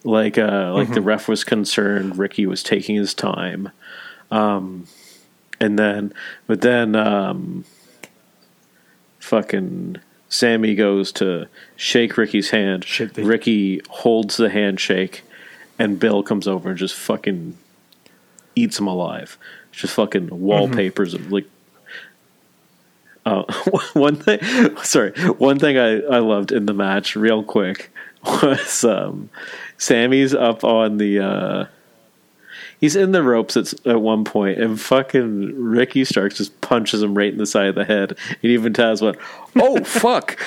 [0.05, 3.71] Like uh, like the ref was concerned, Ricky was taking his time,
[4.31, 4.87] um,
[5.61, 6.13] and then
[6.47, 7.65] but then um,
[9.19, 9.97] fucking
[10.29, 12.85] Sammy goes to shake Ricky's hand.
[13.15, 15.23] The- Ricky holds the handshake,
[15.79, 17.57] and Bill comes over and just fucking
[18.55, 19.37] eats him alive.
[19.73, 21.47] Just fucking wallpapers of like.
[23.27, 23.43] Uh,
[23.95, 24.39] one thing,
[24.85, 27.91] sorry, one thing I, I loved in the match, real quick,
[28.25, 29.29] was um,
[29.77, 31.21] Sammy's up on the.
[31.21, 31.67] Uh,
[32.81, 37.17] he's in the ropes at, at one point, and fucking Ricky Starks just punches him
[37.17, 38.17] right in the side of the head.
[38.31, 39.19] And even Taz went,
[39.57, 40.39] "Oh fuck."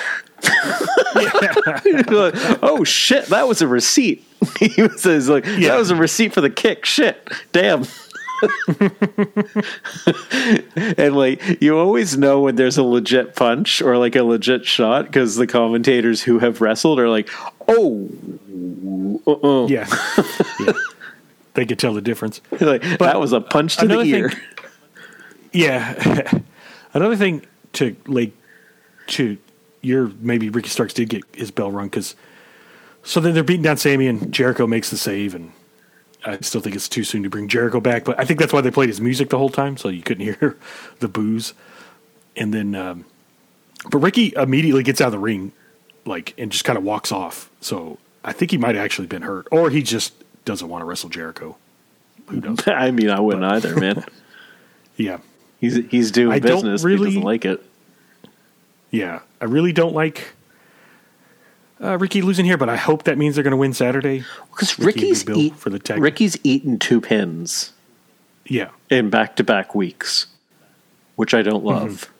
[2.62, 3.26] oh shit!
[3.26, 4.26] That was a receipt.
[4.58, 5.72] he was like, Yeah.
[5.72, 7.84] "That was a receipt for the kick." Shit, damn.
[10.96, 15.06] and like you always know when there's a legit punch or like a legit shot
[15.06, 17.28] because the commentators who have wrestled are like,
[17.68, 18.08] "Oh,
[19.26, 19.66] uh-uh.
[19.68, 19.86] yeah,
[20.60, 20.72] yeah.
[21.54, 22.40] They could tell the difference.
[22.60, 24.40] like that was a punch to the ear." thing-
[25.52, 26.30] Yeah.
[26.94, 28.32] Another thing to like
[29.08, 29.36] to
[29.80, 32.14] your maybe Ricky Starks did get his bell rung because
[33.02, 35.50] so then they're beating down Sammy and Jericho makes the save and
[36.24, 38.60] I still think it's too soon to bring Jericho back, but I think that's why
[38.60, 40.56] they played his music the whole time so you couldn't hear
[41.00, 41.54] the booze.
[42.36, 43.04] And then, um,
[43.90, 45.52] but Ricky immediately gets out of the ring,
[46.04, 47.50] like, and just kind of walks off.
[47.60, 50.12] So I think he might have actually been hurt, or he just
[50.44, 51.56] doesn't want to wrestle Jericho.
[52.28, 52.58] Who knows?
[52.66, 54.04] I mean, I wouldn't either, man.
[54.96, 55.18] Yeah.
[55.62, 56.82] He's he's doing I business.
[56.82, 57.64] but he really- doesn't like it.
[58.90, 60.32] Yeah, I really don't like
[61.82, 64.24] uh, Ricky losing here, but I hope that means they're going to win Saturday.
[64.50, 66.00] Because Ricky Ricky's eat, for the tag.
[66.00, 67.72] Ricky's eaten two pins
[68.46, 70.26] Yeah, in back to back weeks,
[71.16, 71.50] which I Mm-hmm.
[71.50, 72.10] don't love.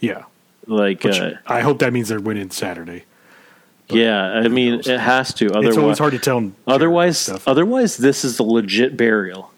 [0.00, 0.24] yeah.
[0.66, 3.04] Like, uh, I hope that means they're winning Saturday.
[3.90, 5.48] yeah, I mean, it has to.
[5.50, 6.52] Otherwise, it's always hard to tell.
[6.66, 9.52] Otherwise, otherwise, this is the legit burial.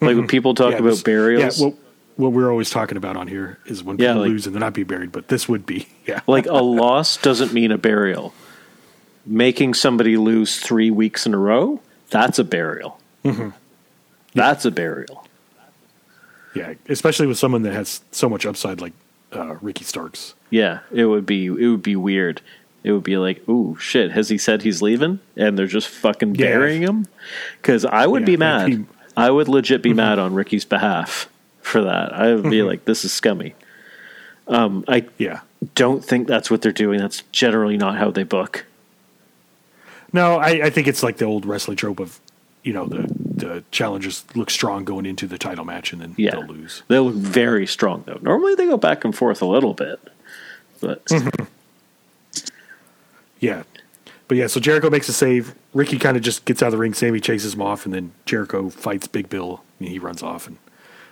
[0.00, 0.84] Like when people talk Mm-hmm.
[0.86, 1.76] Yeah, about burials, Yeah, what,
[2.20, 4.60] what we're always talking about on here is when Yeah, people like- lose and they're
[4.60, 5.88] not be buried, but this would be.
[6.06, 8.34] Yeah, like a loss doesn't mean a burial.
[9.26, 12.98] Making somebody lose three weeks in a row, that's a burial.
[13.24, 13.50] Mm-hmm.
[14.34, 15.26] That's a burial.
[16.54, 18.92] yeah, especially with someone that has so much upside like
[19.32, 20.34] uh, Ricky Starks.
[20.50, 22.40] Yeah, it would be it would be weird.
[22.82, 25.20] It would be like, ooh, shit, has he said he's leaving?
[25.36, 26.46] And they're just fucking Yeah.
[26.46, 27.06] burying him?
[27.60, 28.68] Because I would Yeah, be mad.
[28.68, 28.92] he- Mm-hmm.
[29.18, 31.28] I would legit be mad on Ricky's behalf
[31.70, 32.12] for that.
[32.12, 33.54] I would be like, this is scummy.
[34.48, 35.40] Um, I Yeah.
[35.74, 36.98] don't think that's what they're doing.
[37.00, 38.64] That's generally not how they book.
[40.12, 42.18] No, I, I think it's like the old wrestling trope of,
[42.64, 43.06] you know, the
[43.40, 46.32] the challengers look strong going into the title match and then Yeah.
[46.32, 46.82] they'll lose.
[46.88, 48.18] They look very strong, though.
[48.20, 49.98] Normally they go back and forth a little bit.
[50.80, 51.02] But
[53.38, 53.62] Yeah.
[54.28, 55.54] But yeah, so Jericho makes a save.
[55.74, 56.94] Ricky kind of just gets out of the ring.
[56.94, 60.46] Sammy chases him off, and then Jericho fights Big Bill, and he runs off.
[60.46, 60.56] And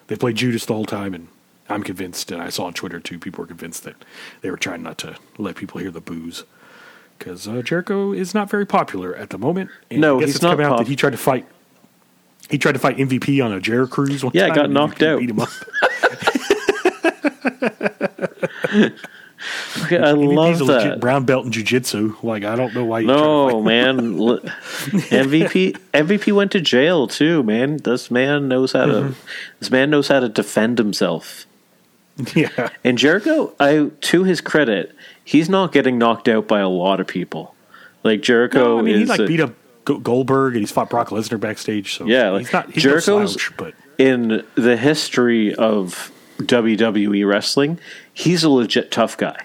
[0.09, 1.14] they played Judas the whole time.
[1.14, 1.28] And
[1.68, 3.96] I'm convinced, and I saw on Twitter too, people were convinced that
[4.42, 6.44] they were trying not to let people hear the booze
[7.18, 9.70] because uh, Jericho is not very popular at the moment.
[9.90, 11.46] And No, he's it's not come out pop- that he tried to fight.
[12.50, 14.54] He tried to fight MVP on a Jericho cruise one Yeah, time.
[14.56, 15.18] got knocked MVP out.
[15.18, 15.48] Beat him up.
[19.90, 21.01] I love a legit that.
[21.01, 22.22] brown belt in jujitsu.
[22.22, 23.99] Like I don't know why to No, man.
[24.78, 27.78] MVP MVP went to jail too, man.
[27.78, 29.12] This man knows how to Mm-hmm.
[29.61, 31.46] this man knows how to defend himself.
[32.34, 32.70] Yeah.
[32.82, 34.94] And Jericho, I to his credit,
[35.24, 37.55] he's not getting knocked out by a lot of people.
[38.03, 41.09] Like Jericho No, I mean, he like a- beat up Goldberg and he's fought Brock
[41.09, 41.94] Lesnar backstage.
[41.94, 47.26] So Yeah, like, he's not he's Jericho's- no slouch, but in the history of WWE
[47.28, 47.78] wrestling,
[48.12, 49.45] he's a legit tough guy.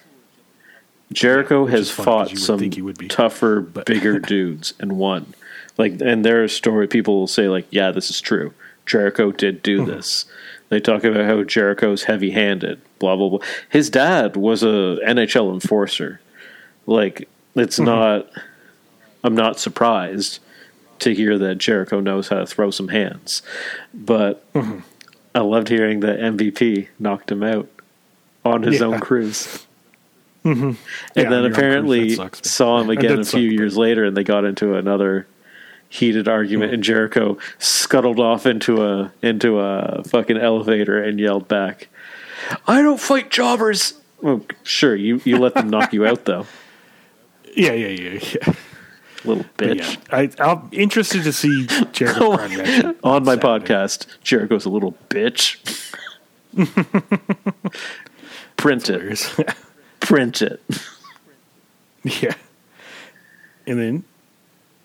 [1.12, 3.08] Jericho has is funny 'cause fought some think he would be.
[3.08, 5.34] tougher, bigger dudes and won.
[5.78, 8.54] Like, and there are story people will say like, "Yeah, this is true.
[8.86, 9.91] Jericho did do Mm-hmm.
[9.91, 10.26] this."
[10.70, 12.82] They talk about how Jericho's heavy-handed.
[13.00, 13.39] Blah blah blah.
[13.70, 16.20] His dad was a NHL enforcer.
[16.88, 17.86] Like, it's Mm-hmm.
[17.86, 18.30] not.
[19.24, 20.39] I'm not surprised
[21.00, 23.41] to hear that Jericho knows how to throw some hands,
[23.94, 24.80] but Mm-hmm.
[25.36, 27.67] I loved hearing that MVP knocked him out
[28.45, 28.88] on his Yeah.
[28.88, 29.65] own cruise.
[30.45, 30.77] Yeah, and on
[31.15, 35.25] then cruise, apparently saw him again a few years later, and they got into another
[35.89, 36.73] heated argument, Hmm.
[36.75, 41.88] and Jericho scuttled off into a into a fucking elevator and yelled back,
[42.67, 46.45] "I don't fight jobbers." Well, sure, you you let them knock you out though,
[47.55, 48.53] yeah, yeah, yeah, yeah.
[49.26, 49.97] Little bitch.
[50.11, 53.65] yeah, I, I'm interested to see Jericho match On my Saturday.
[53.65, 55.57] podcast, Jericho's a little bitch.
[58.57, 59.55] Print it.
[59.99, 60.61] Print it.
[62.03, 62.34] yeah,
[63.65, 64.03] and then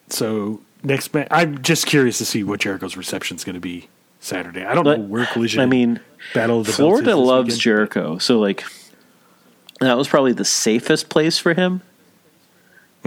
[0.08, 3.88] so next match, I'm just curious to see what Jericho's reception is going to be
[4.20, 4.64] Saturday.
[4.64, 5.60] I don't But, know where Collision.
[5.60, 6.00] I mean,
[6.34, 7.60] Battle of the Florida loves weekend.
[7.60, 8.64] Jericho, so like
[9.80, 11.82] that was probably the safest place for him.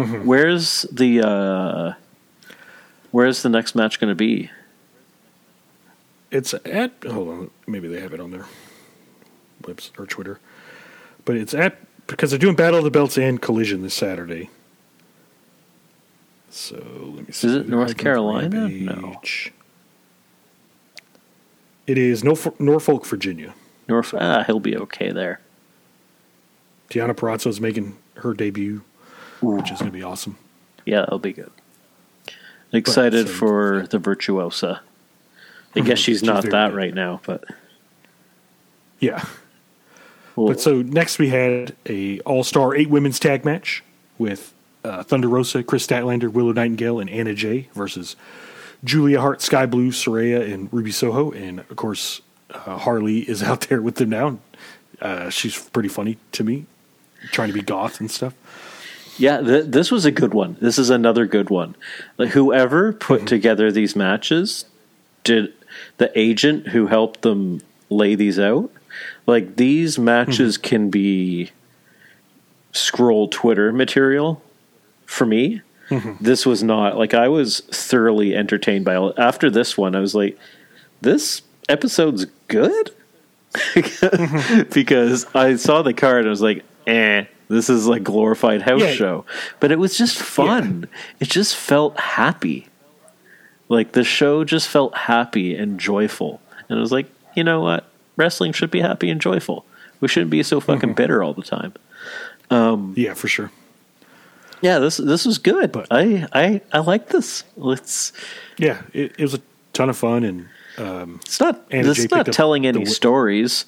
[0.02, 0.26] Mm-hmm.
[0.26, 1.94] Where's the uh
[3.12, 4.50] where's the next match going to be?
[6.32, 8.46] It's at hold on, maybe they have it on their
[9.68, 10.40] webs or Twitter,
[11.26, 11.78] but it's at
[12.08, 14.50] because they're doing Battle of the Belts and Collision this Saturday.
[16.50, 17.48] So let me see.
[17.48, 18.68] Is it North Carolina?
[18.68, 19.22] No.
[21.88, 23.54] It is Norfolk, Norfolk, Virginia.
[23.88, 25.42] North ah, he'll be okay there.
[26.90, 28.84] Deonna Purrazzo is making her debut,
[29.42, 30.38] which is going to be awesome.
[30.86, 31.52] Yeah, it'll be good.
[32.74, 34.82] Excited so- for the virtuosa.
[35.76, 36.78] I guess she's She's not that good.
[36.78, 37.46] right now, but
[39.00, 39.24] Yeah.
[40.36, 43.82] well, But so next we had a All Star eight women's tag match
[44.18, 48.16] with uh, Thunder Rosa, Kris Statlander, Willow Nightingale, and Anna Jay versus
[48.84, 51.32] Julia Hart, Skye Blue, Saraya, and Ruby Soho.
[51.32, 54.40] And of course, uh, Harley is out there with them now.
[55.02, 56.66] Uh, she's pretty funny to me,
[57.32, 58.34] trying to be goth and stuff.
[59.22, 60.58] Yeah, th- this was a good one.
[60.60, 61.76] This is another good one.
[62.18, 62.98] Like whoever Mm-hmm.
[63.00, 64.66] put together these matches
[65.24, 65.54] did
[65.98, 68.72] the agent who helped them lay these out.
[69.28, 70.68] Like these matches Mm-hmm.
[70.68, 71.52] can be
[72.74, 74.42] scroll Twitter material
[75.06, 75.62] for me.
[75.90, 76.24] Mm-hmm.
[76.24, 79.14] This was not like I was thoroughly entertained by all.
[79.18, 80.38] After this one, I was like,
[81.02, 82.92] this episode's good
[84.74, 88.82] because I saw the card and I was like, eh, this is like glorified house
[88.82, 88.94] Yeah.
[88.94, 89.26] show.
[89.60, 90.88] But it was just fun.
[91.20, 92.68] It just felt happy.
[93.70, 96.42] Like the show just felt happy and joyful.
[96.70, 97.86] And I was like, you know what?
[98.18, 99.66] Wrestling should be happy and joyful.
[100.00, 101.74] We shouldn't be so fucking bitter all the time.
[102.96, 103.52] Yeah, for sure.
[104.62, 105.72] Yeah, this this was good.
[105.72, 107.44] But- I I I like this.
[107.58, 108.14] Let's
[108.58, 109.42] Yeah, it, it was a
[109.74, 110.24] ton of fun.
[110.24, 110.48] And
[110.78, 111.70] um, It's not.
[111.70, 113.66] Jay not telling any wi- stories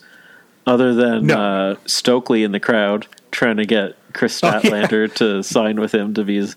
[0.65, 1.37] other than No.
[1.39, 4.59] uh, Stokely in the crowd trying to get Kris Oh, yeah.
[4.61, 6.55] Statlander to sign with him to be his,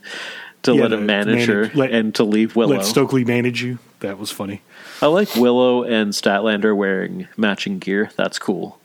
[0.63, 2.77] to Yeah, let him manage her let- and to leave Willow.
[2.77, 3.79] let Stokely manage you.
[4.01, 4.61] That was funny.
[5.01, 8.11] I like Willow and Statlander wearing matching gear.
[8.17, 8.79] That's cool.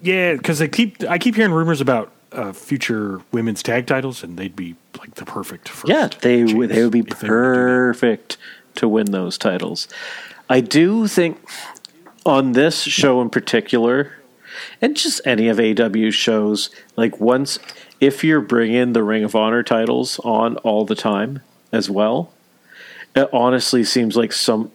[0.00, 4.36] Yeah, because they keep I keep hearing rumors about uh, future women's tag titles, and
[4.38, 5.68] they'd be like the perfect.
[5.68, 6.70] First Yeah, they would.
[6.70, 7.26] They would be if were to do that.
[7.28, 8.36] perfect
[8.76, 9.86] to win those titles.
[10.48, 11.38] I do think
[12.24, 14.12] on this show in particular,
[14.82, 17.58] and just any of AW's shows, like once
[18.00, 22.32] if you're bringing the Ring of Honor titles on all the time as well,
[23.14, 24.72] it honestly seems like some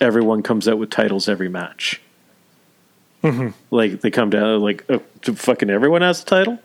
[0.00, 2.00] everyone comes out with titles every match.
[3.70, 6.58] like they come down like uh, fucking everyone has a title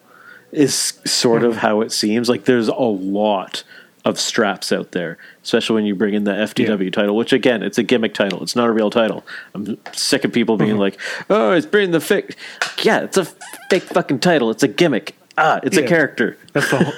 [0.52, 0.74] is
[1.06, 2.28] sort of how it seems.
[2.28, 3.64] Like there's a lot
[4.10, 6.90] of straps out there, especially when you bring in the FTW Yeah.
[6.92, 8.42] title, which again, it's a gimmick title.
[8.44, 9.26] It's not a real title.
[9.54, 11.00] I'm sick of people being like,
[11.30, 12.36] "Oh, it's bringing the fake."
[12.84, 13.26] Yeah, it's a
[13.70, 14.50] fake fucking title.
[14.52, 15.16] It's a gimmick.
[15.38, 16.38] Ah, it's a character.
[16.54, 16.94] That's the whole,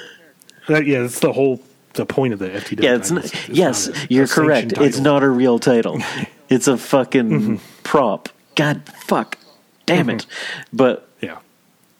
[0.68, 1.60] that, yeah, that's the whole
[1.94, 2.82] the point of the FTW.
[2.82, 4.72] Yeah, it's not, It's- yes, not a- you're a correct.
[4.78, 6.00] It's not a real title.
[6.48, 7.56] it's a fucking Mm-hmm.
[7.84, 8.28] prop.
[8.56, 9.38] God, fuck,
[9.86, 10.26] damn it.
[10.72, 11.36] But Yeah,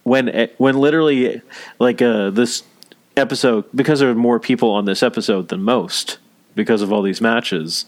[0.05, 1.43] when when literally
[1.79, 2.63] like uh, this
[3.17, 6.19] episode because there are more people on this episode than most
[6.55, 7.87] because of all these matches,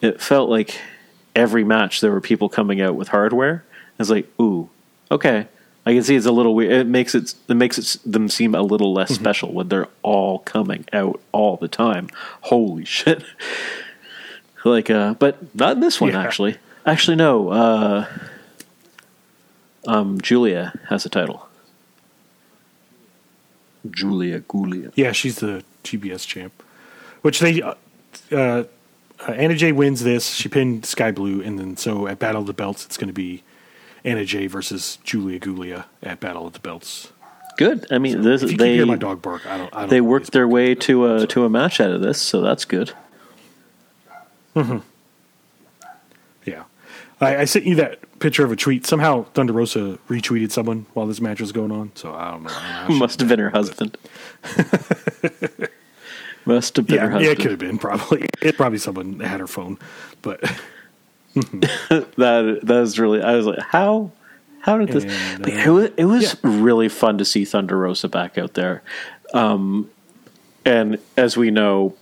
[0.00, 0.78] it felt like
[1.34, 3.64] every match there were people coming out with hardware.
[3.98, 4.68] It's like, ooh,
[5.10, 5.46] okay.
[5.86, 6.72] I can see it's a little weird.
[6.72, 9.22] It makes it it makes it them seem a little less Mm-hmm.
[9.22, 12.08] special when they're all coming out all the time.
[12.42, 13.22] Holy shit!
[14.64, 16.22] like, uh, but not in this one Yeah.
[16.22, 16.56] actually.
[16.86, 17.48] Actually, no.
[17.50, 18.06] Uh,
[19.86, 21.46] um, Julia has a title.
[23.90, 24.92] Julia Gulia.
[24.94, 26.62] yeah, she's the TBS champ,
[27.22, 27.62] which they.
[27.62, 27.74] Uh,
[28.32, 28.64] uh,
[29.28, 30.34] Anna Jay wins this.
[30.34, 33.14] She pinned Skye Blue, and then so at Battle of the Belts, it's going to
[33.14, 33.42] be
[34.04, 37.12] Anna Jay versus Julia Gulia at Battle of the Belts.
[37.56, 37.86] Good.
[37.90, 39.74] I mean, this If you they can hear my dog bark, I don't.
[39.74, 42.40] I don't they worked their way to a to a match out of this, so
[42.40, 42.92] that's good.
[44.56, 44.80] Yeah.
[47.24, 48.86] I, I sent you that picture of a tweet.
[48.86, 51.92] Somehow Thunder Rosa retweeted someone while this match was going on.
[51.94, 52.50] So I don't know.
[52.52, 53.96] I don't know Must have been her husband.
[56.46, 58.26] Must have been her yeah, yeah, it could have been probably.
[58.42, 59.78] It probably someone that had her phone,
[60.20, 60.40] but
[61.34, 63.22] that that was really.
[63.22, 64.10] I was like, how
[64.60, 65.04] how did this?
[65.04, 68.54] And, but uh, it was, it was really fun to see Thunder Rosa back out
[68.54, 68.82] there.
[69.32, 69.90] Um,
[70.64, 71.94] and as we know,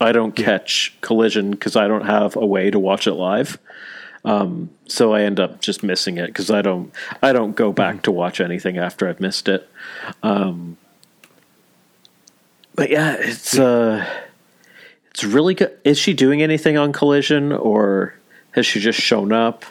[0.00, 3.58] I don't catch Collision because I don't have a way to watch it live.
[4.24, 8.02] Um, so I end up just missing it because I don't I don't go back
[8.02, 9.68] to watch anything after I've missed it.
[10.22, 10.78] Um,
[12.74, 14.06] but yeah, it's uh,
[15.10, 15.76] it's really good.
[15.84, 18.14] Is she doing anything on Collision or
[18.52, 19.64] has she just shown up?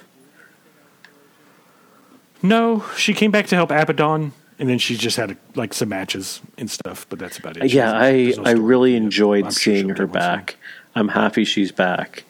[2.44, 6.42] no, she came back to help Abaddon, and then she just had like some matches
[6.58, 7.08] and stuff.
[7.10, 7.72] But that's about it.
[7.72, 10.58] She yeah, I no I really enjoyed I'm seeing she'll her one back.
[10.94, 12.26] I'm happy she's back.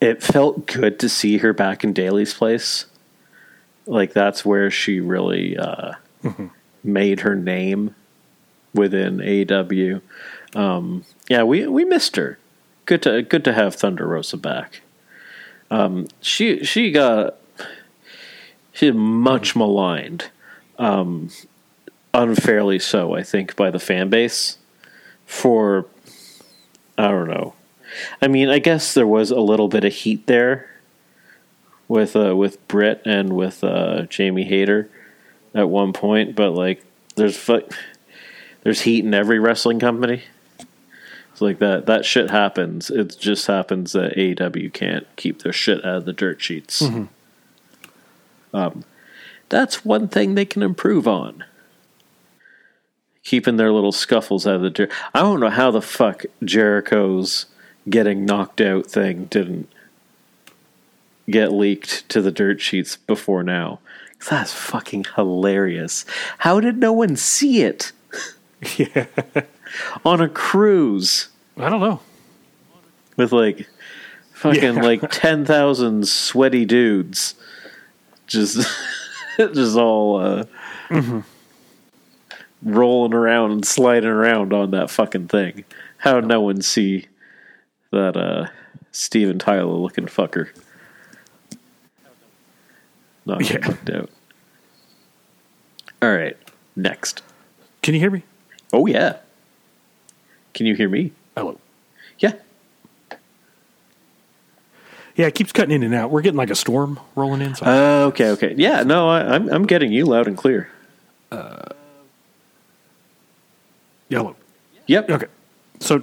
[0.00, 2.86] It felt good to see her back in Daly's place.
[3.86, 5.92] Like that's where she really uh,
[6.22, 6.46] Mm-hmm.
[6.84, 7.94] made her name
[8.74, 10.00] within AW.
[10.54, 12.38] Um, yeah, we we missed her.
[12.84, 14.82] Good to good to have Thunder Rosa back.
[15.70, 17.36] Um, she she got
[18.72, 20.30] she much maligned,
[20.78, 21.30] um,
[22.12, 23.14] unfairly so.
[23.14, 24.58] I think by the fan base
[25.24, 25.86] for
[26.98, 27.54] I don't know.
[28.22, 30.68] I mean, I guess there was a little bit of heat there
[31.88, 34.88] with uh, with Britt and with uh, Jamie Hayter
[35.54, 36.84] at one point, but like
[37.16, 37.68] there's fu-
[38.62, 40.22] there's heat in every wrestling company.
[41.32, 42.90] It's like that that shit happens.
[42.90, 46.82] It just happens that AEW can't keep their shit out of the dirt sheets.
[48.52, 48.84] Um,
[49.48, 51.44] that's one thing they can improve on.
[53.24, 54.92] Keeping their little scuffles out of the dirt.
[55.14, 57.46] I don't know how the fuck Jericho's
[57.88, 59.68] getting knocked out thing didn't
[61.28, 63.78] get leaked to the dirt sheets before now.
[64.28, 66.04] That's fucking hilarious.
[66.38, 67.92] How did no one see it?
[68.76, 69.06] Yeah,
[70.04, 72.00] On a cruise I don't know.
[73.16, 73.66] with like
[74.34, 74.82] fucking Yeah.
[74.82, 77.34] like 10,000 sweaty dudes
[78.26, 78.68] just
[79.38, 80.44] just all uh,
[82.62, 85.64] rolling around and sliding around on that fucking thing.
[85.98, 87.06] How did no one see
[87.92, 88.46] that uh
[88.92, 90.48] Steven Tyler looking fucker?
[93.26, 93.64] Not Yeah.
[93.66, 94.10] fucked out.
[96.02, 96.36] All right,
[96.76, 97.22] next.
[97.82, 98.22] Can you hear me?
[98.72, 99.16] Oh yeah.
[100.54, 101.12] Can you hear me?
[101.36, 101.58] Hello.
[102.18, 102.32] Yeah.
[105.16, 106.10] Yeah, it keeps cutting in and out.
[106.10, 107.54] We're getting like a storm rolling in.
[107.54, 108.54] So Uh, okay, okay.
[108.56, 110.70] Yeah, no, I, I'm I'm getting you loud and clear.
[114.08, 114.34] Yellow.
[114.86, 115.10] Yep.
[115.10, 115.26] Okay.
[115.78, 116.02] So,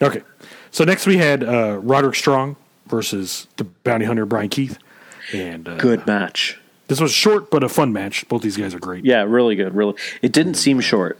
[0.00, 0.22] okay.
[0.70, 2.56] So next we had uh, Roderick Strong
[2.86, 4.78] versus the bounty hunter Bryan Keith,
[5.32, 6.58] and uh, Good match.
[6.88, 8.26] This was short but a fun match.
[8.28, 9.04] Both these guys are great.
[9.04, 9.74] Yeah, really good.
[9.74, 11.18] Really, it didn't seem short.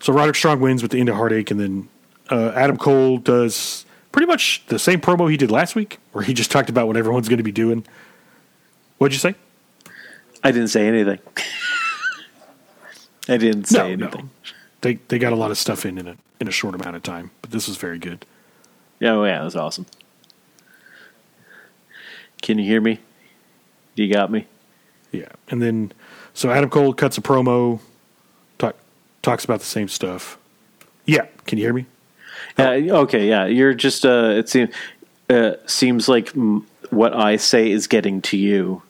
[0.00, 1.88] So Roderick Strong wins with the end of heartache, and then
[2.30, 6.34] uh, Adam Cole does pretty much the same promo he did last week, where he
[6.34, 7.84] just talked about what everyone's going to be doing.
[8.98, 9.34] What'd you say?
[10.44, 11.18] I didn't say anything.
[13.28, 14.30] I didn't say no, anything.
[14.82, 17.02] They they got a lot of stuff in in a in a short amount of
[17.02, 18.26] time, but this was very good.
[19.00, 19.86] Yeah, oh, yeah, that was awesome.
[22.40, 23.00] Can you hear me?
[23.94, 24.46] You got me.
[25.10, 25.92] Yeah, and then
[26.34, 27.80] so Adam Cole cuts a promo,
[28.58, 28.76] talk,
[29.22, 30.38] talks about the same stuff.
[31.04, 31.86] Yeah, can you hear me?
[32.58, 32.70] Yeah.
[32.70, 33.28] Okay.
[33.28, 33.46] Yeah.
[33.46, 34.04] You're just.
[34.04, 34.74] Uh, it seems.
[35.28, 38.82] Uh, seems like m- what I say is getting to you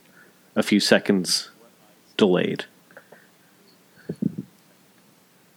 [0.56, 1.50] a few seconds
[2.16, 2.64] delayed.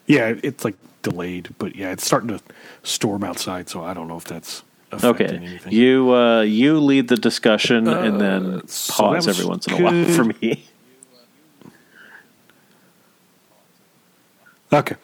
[0.08, 2.40] Yeah, it's like delayed, but yeah, it's starting to
[2.84, 5.36] storm outside, so I don't know if that's affecting Okay.
[5.46, 5.74] anything.
[5.74, 9.78] You uh, you lead the discussion and then Uh, so pause every once in a
[9.84, 10.66] while for me.
[14.74, 14.96] Okay.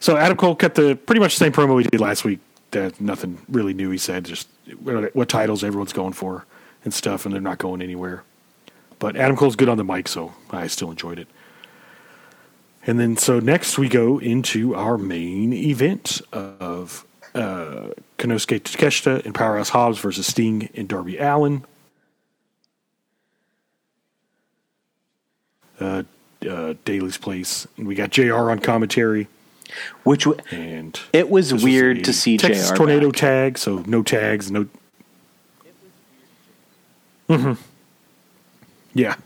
[0.00, 2.40] So Adam Cole cut the pretty much the same promo we did last week.
[2.72, 3.90] That nothing really new.
[3.90, 4.48] He said just
[4.80, 6.44] what, what titles everyone's going for
[6.84, 8.24] and stuff, and they're not going anywhere.
[8.98, 11.28] But Adam Cole's good on the mic, so I still enjoyed it.
[12.86, 19.34] And then so next we go into our main event of uh, Konosuke Takeshita and
[19.34, 21.64] Powerhouse Hobbs versus Sting and Darby Allin.
[25.80, 26.02] Uh,
[26.48, 27.66] uh, Daly's place.
[27.76, 29.28] And we got JR on commentary.
[30.04, 33.16] Which w- And it was weird a to see Texas JR tornado back.
[33.20, 34.68] tag, so no tags, no.
[37.28, 37.54] Mm-hmm.
[38.92, 39.16] Yeah.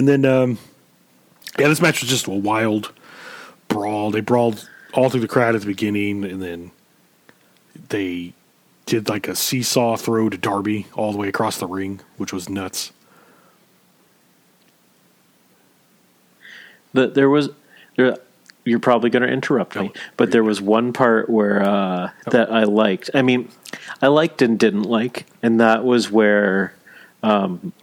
[0.00, 0.56] And then, um,
[1.58, 2.90] yeah, this match was just a wild
[3.68, 4.10] brawl.
[4.10, 6.70] They brawled all through the crowd at the beginning, and then
[7.90, 8.32] they
[8.86, 12.48] did like a seesaw throw to Darby all the way across the ring, which was
[12.48, 12.92] nuts.
[16.94, 17.50] The, there was
[17.96, 18.16] there.
[18.64, 22.50] You're probably going to interrupt me, Oh, but there was one part where uh, that
[22.50, 23.10] I liked.
[23.12, 23.50] I mean,
[24.00, 26.72] I liked and didn't like, and that was where
[27.22, 27.74] um,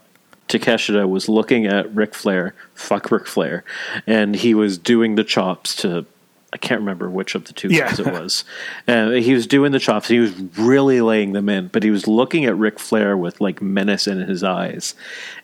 [0.47, 3.63] Takeshita was looking at Ric Flair, fuck Ric Flair,
[4.05, 6.05] and he was doing the chops to.
[6.53, 7.89] I can't remember which of the two Yeah.
[7.89, 8.45] guys it was.
[8.87, 10.07] And he was doing the chops.
[10.07, 13.61] He was really laying them in, but he was looking at Ric Flair with like
[13.61, 14.95] menace in his eyes,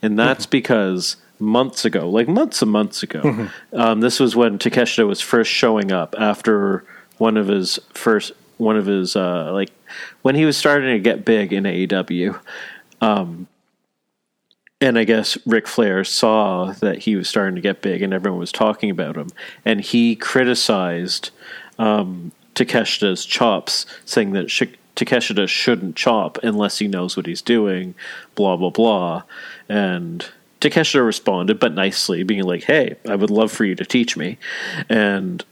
[0.02, 5.06] and that's because months ago, like months and months ago, um, this was when Takeshita
[5.06, 6.86] was first showing up after
[7.18, 9.72] one of his first one of his uh, like
[10.22, 12.40] when he was starting to get big in AEW.
[13.02, 13.48] Um,
[14.84, 18.38] and I guess Ric Flair saw that he was starting to get big and everyone
[18.38, 19.30] was talking about him.
[19.64, 21.30] And he criticized
[21.80, 27.96] um, Takeshita's chops, saying that Sh- Takeshita shouldn't chop unless he knows what he's doing,
[28.36, 29.24] blah, blah, blah.
[29.70, 30.30] And
[30.60, 34.38] Takeshita responded, but nicely, being like, hey, I would love for you to teach me.
[34.90, 35.46] And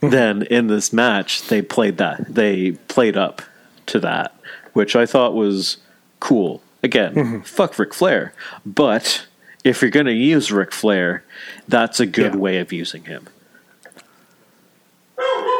[0.00, 2.34] then in this match, they played that.
[2.34, 3.40] They played up
[3.86, 4.36] to that,
[4.74, 5.78] which I thought was
[6.20, 6.62] cool.
[6.82, 8.32] Again, fuck Ric Flair.
[8.66, 9.26] But
[9.64, 11.24] if you're going to use Ric Flair,
[11.68, 12.38] that's a good Yeah.
[12.40, 13.28] way of using him.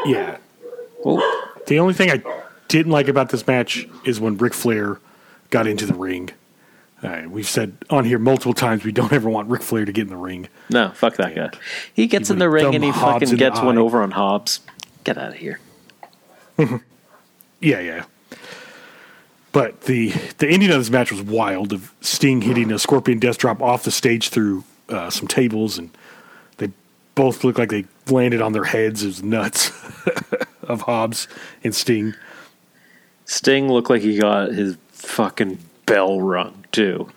[0.04, 0.38] Yeah.
[1.04, 2.22] Oh, The only thing I
[2.68, 4.98] didn't like about this match is when Ric Flair
[5.50, 6.30] got into the ring.
[7.02, 10.02] Uh, we've said on here multiple times we don't ever want Ric Flair to get
[10.02, 10.48] in the ring.
[10.70, 11.50] no, fuck that guy.
[11.92, 13.80] He gets in the ring and he Hobbs fucking gets one eye.
[13.80, 14.60] over on Hobbs.
[15.04, 15.60] Get out of here.
[17.64, 18.04] Yeah, yeah.
[19.52, 21.72] But the the ending of this match was wild.
[21.72, 25.90] Of Sting hitting a Scorpion Death Drop off the stage through uh, some tables, and
[26.56, 26.70] they
[27.14, 29.02] both looked like they landed on their heads.
[29.04, 29.70] It was nuts
[30.62, 31.28] of Hobbs
[31.62, 32.14] and Sting.
[33.26, 37.08] Sting looked like he got his fucking bell rung too.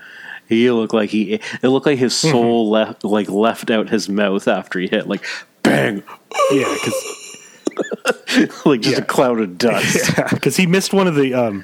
[0.49, 1.35] He looked like he.
[1.35, 2.31] It looked like his Mm-hmm.
[2.31, 5.23] soul left, like left out his mouth after he hit, like
[5.63, 6.03] bang,
[6.51, 7.35] Yeah, because
[8.65, 10.11] like just a cloud of dust.
[10.17, 11.33] yeah, because he missed one of the.
[11.33, 11.63] Um,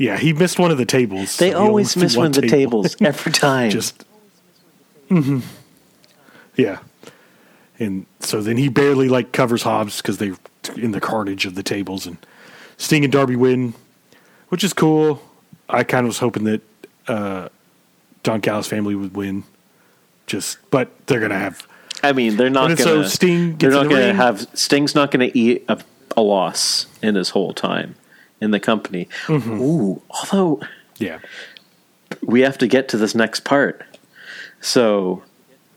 [0.00, 1.36] yeah, he missed one of the tables.
[1.36, 2.82] They So always miss one of the table.
[2.84, 3.70] tables every time.
[3.70, 4.04] Just.
[5.08, 5.40] hmm
[6.56, 6.78] Yeah,
[7.78, 10.36] and so then he barely like covers Hobbs because they're
[10.76, 12.16] in the carnage of the tables, and
[12.78, 13.74] Sting and Darby win,
[14.48, 15.22] which is cool.
[15.68, 16.62] I kind of was hoping that
[17.06, 17.48] uh,
[18.22, 19.44] Don Callis family would win,
[20.26, 21.66] just but they're gonna have
[22.02, 23.08] I mean, they're not then so gonna.
[23.10, 24.16] Sting they're not the gonna ring.
[24.16, 25.78] have Sting's not gonna eat a,
[26.16, 27.96] a loss in his whole time
[28.40, 29.08] in the company.
[29.26, 29.60] Mm-hmm.
[29.60, 30.60] Ooh, although
[30.98, 31.18] yeah
[32.22, 33.82] we have to get to this next part,
[34.60, 35.22] so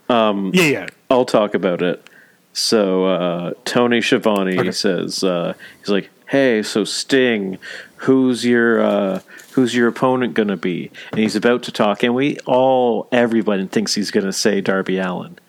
[0.09, 2.07] yeah yeah I'll talk about it.
[2.53, 4.71] So uh, Tony Schiavone Okay.
[4.71, 7.57] says uh, he's like, "Hey, so Sting,
[7.97, 9.21] who's your uh,
[9.53, 13.95] who's your opponent gonna be?" And he's about to talk, and we all everyone thinks
[13.95, 15.39] he's gonna say Darby Allin,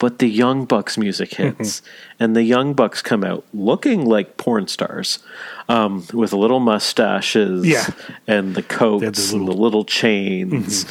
[0.00, 1.82] but the Young Bucks music hits,
[2.18, 5.20] and the Young Bucks come out looking like porn stars,
[5.68, 7.86] um, with little mustaches, Yeah.
[8.26, 10.86] and the coats those and the little- little chains.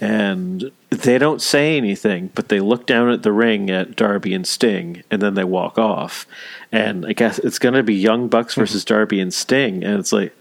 [0.00, 4.46] and they don't say anything, but they look down at the ring at Darby and
[4.46, 6.26] Sting, and then they walk off.
[6.72, 10.12] And I guess it's going to be Young Bucks versus Darby and Sting, and it's
[10.12, 10.32] like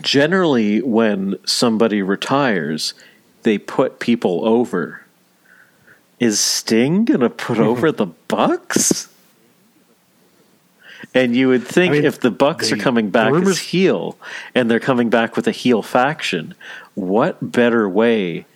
[0.00, 2.94] generally when somebody retires,
[3.42, 5.00] they put people over.
[6.20, 9.08] Is Sting going to put over the Bucks?
[11.14, 13.58] And you would think I mean, if the Bucks they- are coming back rumors- as
[13.58, 14.18] heel
[14.54, 16.54] and they're coming back with a heel faction,
[16.94, 18.46] what better way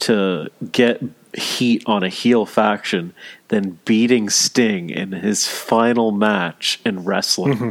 [0.00, 1.02] to get
[1.34, 3.12] heat on a heel faction
[3.48, 7.54] than beating Sting in his final match in wrestling?
[7.54, 7.70] Mm-hmm.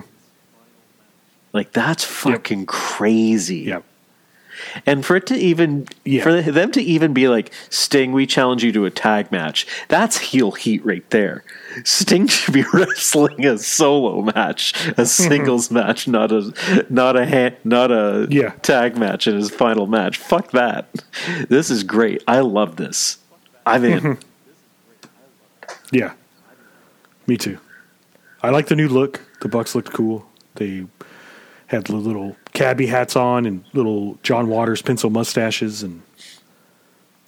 [1.53, 3.59] Like that's fucking crazy.
[3.59, 3.79] Yeah.
[4.85, 6.23] And for it to even Yeah.
[6.23, 9.65] for them to even be like Sting, we challenge you to a tag match.
[9.87, 11.43] That's heel heat right there.
[11.83, 15.03] Sting should be wrestling a solo match, a mm-hmm.
[15.03, 18.51] singles match, not a not a ha- not a Yeah.
[18.61, 20.17] tag match in his final match.
[20.17, 20.89] Fuck that.
[21.49, 22.23] This is great.
[22.27, 23.17] I love this.
[23.65, 23.99] I'm in.
[23.99, 24.21] Mm-hmm.
[25.91, 26.13] Yeah.
[27.27, 27.57] Me too.
[28.43, 29.21] I like the new look.
[29.41, 30.25] The Bucks looked cool.
[30.55, 30.85] They
[31.67, 36.01] had the little cabbie hats on and little John Waters pencil mustaches, and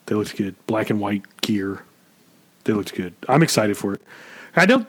[0.07, 0.55] they looked good.
[0.65, 1.83] Black and white gear.
[2.63, 3.13] They looked good.
[3.29, 4.01] I'm excited for it.
[4.55, 4.87] I know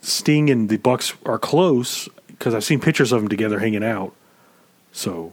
[0.00, 4.14] Sting and the Bucks are close because I've seen pictures of them together hanging out.
[4.92, 5.32] So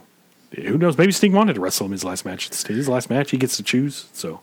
[0.55, 0.97] who knows?
[0.97, 2.47] Maybe Sting wanted to wrestle him his last match.
[2.47, 3.31] It's his last match.
[3.31, 4.07] He gets to choose.
[4.13, 4.41] So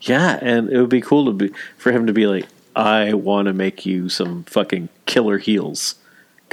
[0.00, 3.46] Yeah, and it would be cool to be for him to be like, I want
[3.46, 5.96] to make you some fucking killer heels.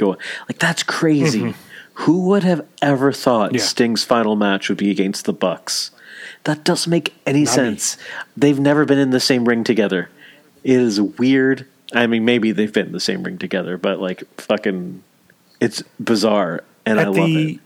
[0.00, 0.16] Go
[0.48, 1.54] like that's crazy.
[1.94, 3.56] Who would have ever thought Mm-hmm.
[3.56, 3.62] Yeah.
[3.62, 5.90] Sting's final match would be against the Bucks?
[6.44, 7.46] That doesn't make any me.
[7.46, 7.98] sense.
[8.36, 10.08] They've never been in the same ring together.
[10.64, 11.66] It is weird.
[11.92, 15.02] I mean, maybe they've been in the same ring together, but like fucking,
[15.60, 17.60] it's bizarre, and I at love the it.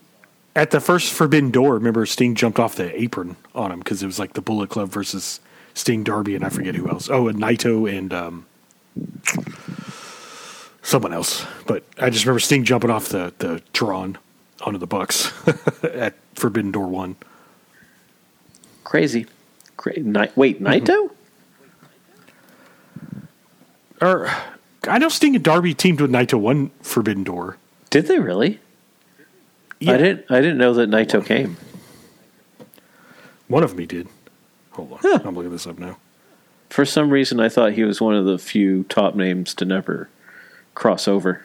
[0.57, 4.07] at the first Forbidden Door, remember Sting jumped off the apron on him because it
[4.07, 5.41] was like the Bullet Club versus
[5.75, 7.09] Sting Darby and I forget who else.
[7.11, 8.47] Oh, and Naito and um,
[10.85, 11.45] someone else.
[11.67, 14.19] But I just remember Sting jumping off the the Tron
[14.63, 15.33] onto the Bucks
[15.83, 17.17] at Forbidden Door one.
[18.85, 19.27] Crazy.
[19.77, 20.05] Great.
[20.05, 20.67] Ni- wait, Mm-hmm.
[20.85, 21.11] Naito?
[24.01, 24.31] Or
[24.89, 27.57] I know Sting and Darby teamed with Naito one Forbidden Door.
[27.91, 28.61] Did they really?
[29.81, 30.31] Yeah, I didn't.
[30.31, 31.57] I didn't know that Naito came.
[33.49, 34.09] One of them he did.
[34.73, 35.21] Hold on, Huh.
[35.25, 35.99] I'm looking this up now.
[36.71, 40.09] For some reason, I thought he was one of the few top names to never
[40.75, 41.43] cross over.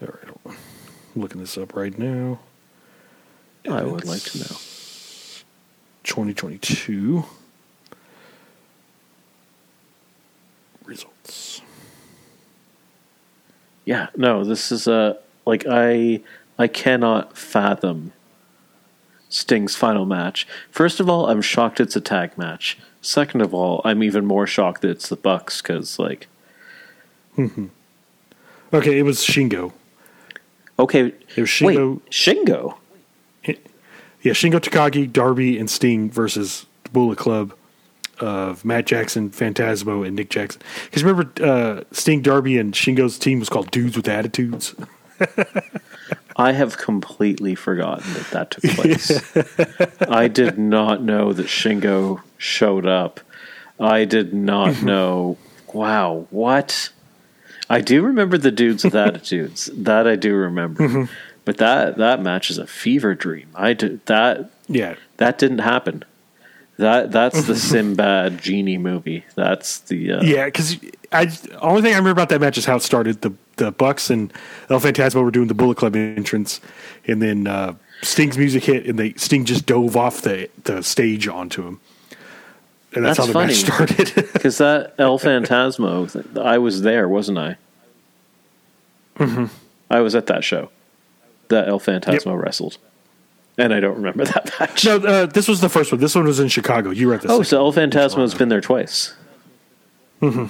[0.00, 0.56] All right, hold on.
[1.14, 2.40] I'm looking this up right now.
[3.68, 4.56] I would like to know.
[6.04, 7.24] 2022
[10.84, 11.62] results.
[13.84, 16.22] Yeah, no, this is a like I
[16.58, 18.12] I cannot fathom
[19.28, 20.46] Sting's final match.
[20.70, 22.78] First of all, I'm shocked it's a tag match.
[23.02, 26.28] Second of all, I'm even more shocked that it's the Bucks because like
[27.38, 29.72] Okay, it was Shingo.
[30.78, 32.00] okay, It was wait, Shingo.
[32.10, 32.76] Shingo.
[34.22, 37.54] Yeah, Shingo Takagi, Darby, and Sting versus the Bullet Club
[38.20, 40.62] of Matt Jackson, Phantasmo, and Nick Jackson.
[40.84, 44.76] Because remember, uh, Sting, Darby, and Shingo's team was called Dudes with Attitudes.
[46.36, 49.20] I have completely forgotten that that took place.
[50.08, 53.20] I did not know that Shingo showed up.
[53.78, 55.36] I did not know.
[55.72, 56.90] Wow, what?
[57.68, 59.70] I do remember the dudes with attitudes.
[59.74, 61.08] That I do remember.
[61.44, 63.48] But that that match is a fever dream.
[63.54, 66.04] I did that Yeah, that didn't happen.
[66.76, 69.24] That that's the Sinbad genie movie.
[69.34, 70.46] That's the uh, yeah.
[70.46, 70.78] Because
[71.10, 71.30] I
[71.60, 73.22] only thing I remember about that match is how it started.
[73.22, 74.32] The the Bucks and
[74.70, 76.60] El Phantasmo were doing the Bullet Club entrance,
[77.06, 81.28] and then uh, Sting's music hit, and they Sting just dove off the the stage
[81.28, 81.80] onto him.
[82.94, 83.86] And that's, That's how the match funny.
[83.94, 84.28] started.
[84.34, 87.56] Because that El Phantasmo, th- I was there, wasn't I?
[89.18, 89.46] Mm-hmm.
[89.90, 90.70] I was at that show
[91.48, 92.76] that El Phantasmo wrestled,
[93.56, 94.84] and I don't remember that match.
[94.84, 96.00] no, uh, this was the first one.
[96.00, 96.90] This one was in Chicago.
[96.90, 97.44] You were at the oh, second.
[97.46, 99.14] so El Phantasmo's been there twice.
[100.20, 100.46] Mm-hmm.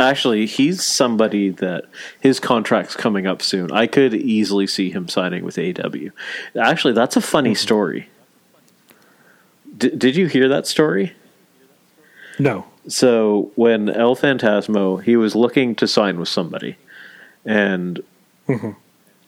[0.00, 1.84] Actually, he's somebody that
[2.20, 3.70] his contract's coming up soon.
[3.70, 6.08] I could easily see him signing with AW.
[6.58, 8.08] Actually, that's a funny story.
[9.76, 11.12] D- did you hear that story?
[12.38, 12.64] no.
[12.88, 16.76] So when El Phantasmo, he was looking to sign with somebody,
[17.44, 18.00] and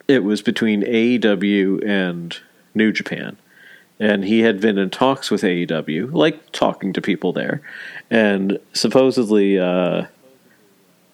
[0.08, 2.34] it was between AEW and
[2.74, 3.36] New Japan,
[4.00, 7.60] and he had been in talks with AEW, like talking to people there,
[8.10, 10.06] and supposedly uh,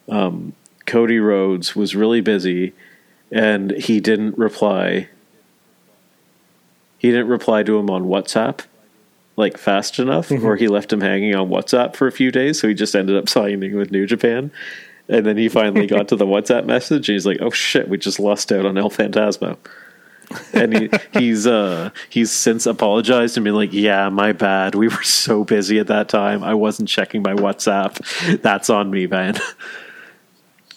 [0.08, 0.54] um,
[0.86, 2.72] Cody Rhodes was really busy,
[3.30, 5.08] and he didn't reply
[6.98, 8.60] he didn't reply to him on WhatsApp
[9.36, 12.60] like fast enough, or he left him hanging on WhatsApp for a few days.
[12.60, 14.50] So he just ended up signing with New Japan.
[15.08, 17.08] And then he finally got to the WhatsApp message.
[17.08, 19.56] And he's like, "Oh shit, we just lost out on El Phantasmo."
[20.52, 24.74] and he, he's uh he's since apologized and been like, "Yeah, my bad.
[24.74, 26.42] We were so busy at that time.
[26.42, 28.42] I wasn't checking my WhatsApp.
[28.42, 29.36] That's on me, man."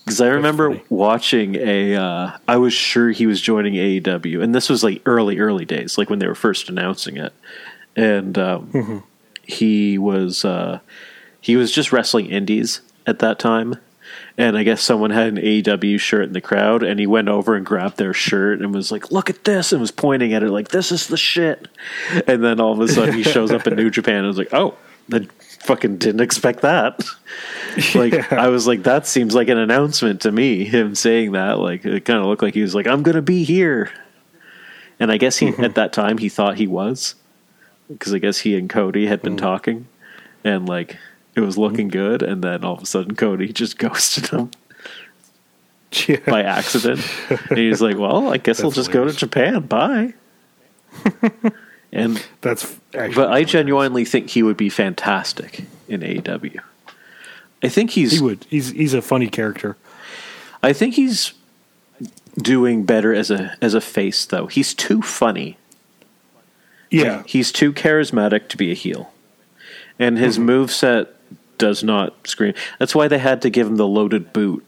[0.03, 4.69] Because I remember watching a, uh, I was sure he was joining AEW, and this
[4.69, 7.33] was like early, early days, like when they were first announcing it,
[7.95, 9.03] and um,
[9.43, 10.79] he was uh,
[11.39, 13.75] he was just wrestling indies at that time,
[14.37, 17.55] and I guess someone had an AEW shirt in the crowd, and he went over
[17.55, 20.49] and grabbed their shirt and was like, "Look at this!" and was pointing at it
[20.49, 21.67] like, "This is the shit,"
[22.27, 24.53] and then all of a sudden he shows up in New Japan and was like,
[24.53, 24.75] "Oh."
[25.09, 25.29] Then
[25.63, 27.03] fucking didn't expect that.
[27.95, 28.27] like Yeah.
[28.31, 30.65] I was like, that seems like an announcement to me.
[30.65, 33.43] Him saying that, like it kind of looked like he was like, I'm gonna be
[33.43, 33.91] here.
[34.99, 35.63] And I guess he mm-hmm.
[35.63, 37.15] at that time he thought he was,
[37.89, 39.39] because I guess he and Cody had been mm.
[39.39, 39.87] talking,
[40.43, 40.97] and like
[41.35, 41.97] it was looking mm-hmm.
[41.97, 44.51] good, and then all of a sudden Cody just ghosted him
[46.07, 46.19] Yeah.
[46.27, 47.01] by accident,
[47.49, 49.11] and he's like, "Well, I guess I'll just go to.
[49.11, 49.61] Japan.
[49.61, 50.13] Bye."
[51.91, 53.15] and That's actually.
[53.15, 56.59] but I genuinely think he would be fantastic in AEW.
[57.63, 58.45] I think he's he would.
[58.49, 59.77] He's he's a funny character.
[60.63, 61.33] I think he's
[62.37, 64.47] doing better as a as a face though.
[64.47, 65.57] He's too funny.
[66.89, 67.23] Yeah.
[67.25, 69.13] He's too charismatic to be a heel.
[69.97, 70.45] And his Mm-hmm.
[70.45, 71.07] move set
[71.57, 72.53] does not scream.
[72.79, 74.65] That's why they had to give him the loaded boot.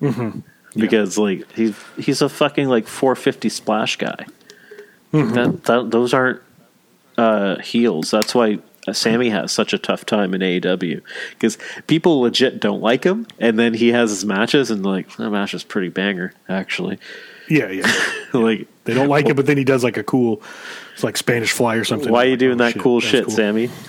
[0.00, 0.40] Mm-hmm.
[0.76, 4.26] Because like he's he's a fucking like 450 splash guy.
[5.12, 5.34] Mm-hmm.
[5.34, 6.40] That, that those aren't
[7.16, 8.10] uh, heels.
[8.10, 8.58] That's why
[8.92, 13.58] Sammy has such a tough time in AEW because people legit don't like him, and
[13.58, 16.98] then he has his matches, and like that match is pretty banger actually.
[17.48, 17.90] Yeah, yeah.
[18.32, 20.42] like They don't like it, but then he does like a cool,
[20.94, 22.12] it's like Spanish fly or something.
[22.12, 23.70] why are you Like, doing oh, that cool that's shit, Sammy?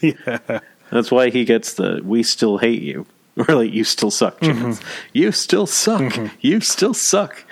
[0.00, 0.60] Yeah.
[0.90, 3.04] That's why he gets the "We still hate you"
[3.36, 4.62] or like "You still suck" mm-hmm.
[4.62, 4.80] chance.
[5.12, 6.00] You still suck.
[6.00, 6.36] Mm-hmm.
[6.40, 7.44] You still suck.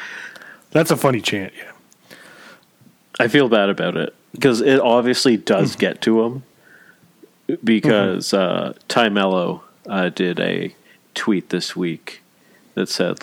[0.70, 1.52] That's a funny chant.
[1.54, 2.16] Yeah.
[3.20, 5.78] I feel bad about it because it obviously does mm.
[5.78, 6.42] get to him.
[7.64, 10.74] Because uh, Tay Melo uh, did a
[11.14, 12.22] tweet this week
[12.74, 13.18] that said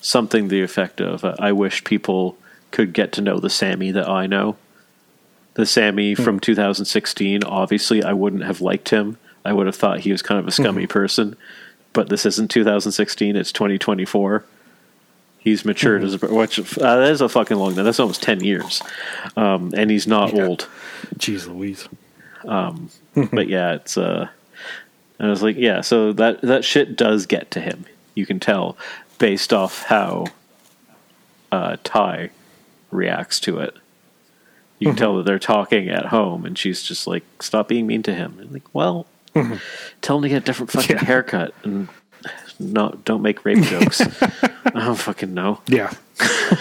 [0.00, 2.36] something the effect of, uh, "I wish people
[2.70, 4.56] could get to know the Sammy that I know."
[5.54, 7.42] The Sammy from 2016.
[7.44, 9.16] Obviously, I wouldn't have liked him.
[9.44, 11.36] I would have thought he was kind of a scummy person.
[11.92, 13.34] But this isn't 2016.
[13.34, 14.44] It's 2024.
[15.40, 17.74] He's matured as a which uh, that is a fucking long.
[17.74, 17.84] Time.
[17.84, 18.82] That's almost 10 years,
[19.36, 20.46] um, and he's not Yeah.
[20.46, 20.68] old.
[21.16, 21.88] Jeez Louise.
[23.32, 24.28] but yeah, it's uh
[25.20, 27.84] I was like, yeah, so that that shit does get to him.
[28.14, 28.76] You can tell
[29.18, 30.26] based off how
[31.52, 32.30] uh Tay
[32.90, 33.74] reacts to it.
[34.78, 38.02] You can tell that they're talking at home and she's just like, Stop being mean
[38.04, 38.38] to him.
[38.38, 39.06] And like, well
[40.02, 41.04] tell him to get a different fucking Yeah.
[41.04, 41.88] haircut and
[42.58, 44.00] not don't make rape jokes.
[44.22, 45.60] I don't fucking know.
[45.68, 45.92] Yeah.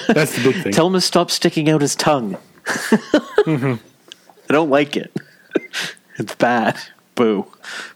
[0.08, 0.74] That's the big thing.
[0.74, 2.38] Tell him to stop sticking out his tongue.
[2.68, 3.80] I
[4.50, 5.12] don't like it.
[6.18, 6.78] it's bad.
[7.16, 7.48] Boo.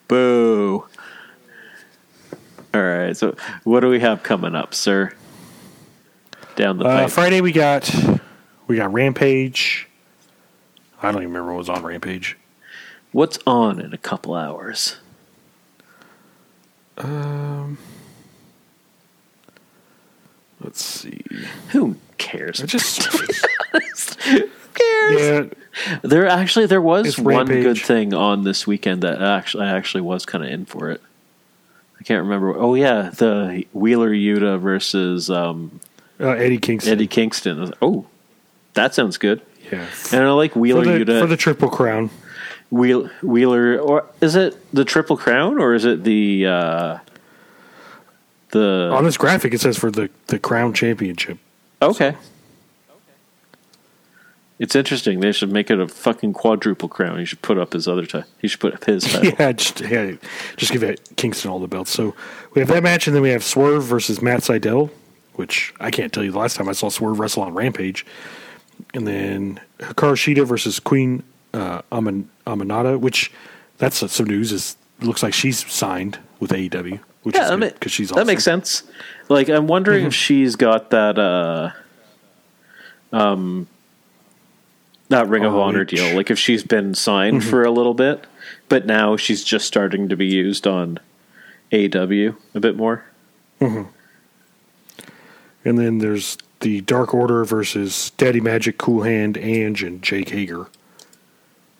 [0.07, 0.85] Boo.
[2.73, 3.15] All right.
[3.15, 5.13] So, what do we have coming up, sir?
[6.55, 7.07] Down the uh.
[7.07, 7.93] Friday we got
[8.67, 9.87] we got Rampage.
[11.01, 12.37] I don't even remember what was on Rampage.
[13.11, 14.97] What's on in a couple hours?
[16.97, 17.77] Um
[20.59, 21.23] Let's see.
[21.69, 22.61] Who cares?
[22.61, 23.03] I just
[23.73, 25.19] Who cares?
[25.19, 25.43] yeah.
[26.01, 27.63] There actually there was It's one Rampage.
[27.63, 31.01] good thing on this weekend that actually I actually was kind of in for it.
[31.99, 32.55] I can't remember.
[32.57, 35.79] Oh yeah, the Wheeler Yuta versus um,
[36.19, 36.91] Uh, Eddie Kingston.
[36.93, 37.65] Eddie Kingston.
[37.65, 38.05] Like, oh,
[38.73, 39.41] that sounds good.
[39.71, 39.85] Yeah.
[40.11, 41.19] And I like Wheeler For the, Yuta.
[41.21, 42.09] for the Triple Crown.
[42.69, 46.97] Wheel, Wheeler, or is it the Triple Crown, or is it the uh,
[48.51, 48.89] the?
[48.93, 51.37] On this graphic, it says for the, the Crown Championship.
[51.81, 52.15] okay,
[54.61, 55.19] it's interesting.
[55.21, 57.17] They should make it a fucking quadruple crown.
[57.19, 58.29] He should put up his other title.
[58.39, 59.33] He should put up his title.
[59.39, 60.13] Yeah, just yeah,
[60.55, 61.91] just give it Kingston all the belts.
[61.91, 62.13] So
[62.53, 64.89] we have that match, and then we have Swerve versus Matt Sydal,
[65.33, 68.05] which I can't tell you the last time I saw Swerve wrestle on Rampage.
[68.93, 73.31] And then Hikaru Shida versus Queen uh, Aman- Aminata, which
[73.79, 74.51] that's some news.
[74.51, 78.09] Is looks like she's signed with AEW, which Yeah, is that, ma- good because she's
[78.09, 78.27] that awesome.
[78.27, 78.83] makes sense.
[79.29, 80.07] Like, I'm wondering Mm-hmm.
[80.07, 81.71] if she's got that uh,
[83.11, 83.67] um,
[85.11, 86.15] that Ring of Oh, Honor deal.
[86.15, 87.49] Like, if she's been signed Mm-hmm.
[87.49, 88.25] for a little bit,
[88.69, 90.99] but now she's just starting to be used on
[91.73, 93.05] AW a bit more.
[95.63, 100.67] And then there's the Dark Order versus Daddy Magic, Cool Hand, Ange, and Jake Hager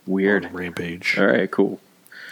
[0.06, 0.52] Weird.
[0.54, 1.18] Rampage.
[1.18, 1.80] All right, cool.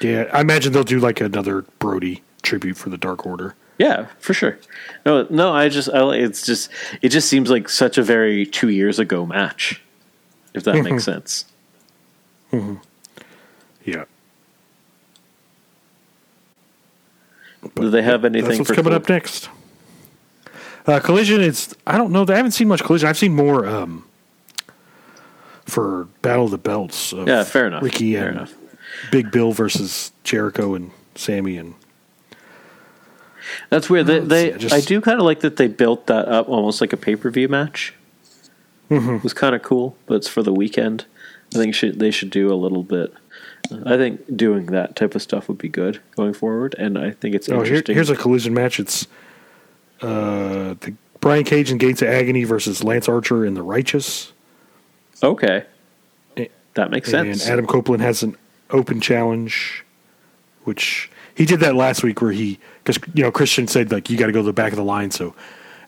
[0.01, 3.55] Yeah, I imagine they'll do like another Brodie tribute for the Dark Order.
[3.77, 4.57] Yeah, for sure.
[5.05, 6.69] No, no, I just, I, it's just,
[7.01, 9.81] it just seems like such a very two years ago match,
[10.53, 11.45] if that makes sense.
[12.51, 14.05] Yeah.
[17.75, 19.49] Do they have anything That's what's for coming up next.
[20.87, 22.25] Uh, Collision, it's I don't know.
[22.27, 23.07] I haven't seen much Collision.
[23.09, 24.05] I've seen more um,
[25.65, 27.11] for Battle of the Belts.
[27.13, 27.83] Of Yeah, fair enough.
[27.83, 28.53] Ricky fair and enough.
[29.11, 31.75] Big Bill versus Jericho and Sammy and
[33.69, 34.07] That's weird.
[34.07, 36.47] They, they see, I just- I do kind of like that they built that up
[36.49, 37.93] almost like a pay per view match.
[38.89, 39.15] Mm-hmm.
[39.15, 41.05] It was kind of cool, but it's for the weekend.
[41.53, 43.13] I think should they should do a little bit.
[43.85, 47.35] I think doing that type of stuff would be good going forward, and I think
[47.35, 47.95] it's oh here, interesting.
[47.95, 48.79] here's a Collision match.
[48.79, 49.07] It's
[50.01, 54.31] uh, the Brian Cage and Gates of Agony versus Lance Archer and the Righteous.
[55.21, 55.65] okay,
[56.37, 57.49] Eh, that makes And sense.
[57.49, 58.35] Adam Copeland has an
[58.69, 59.83] open challenge,
[60.63, 64.17] which he did that last week where he because you know Christian said like you
[64.17, 65.35] got to go to the back of the line, so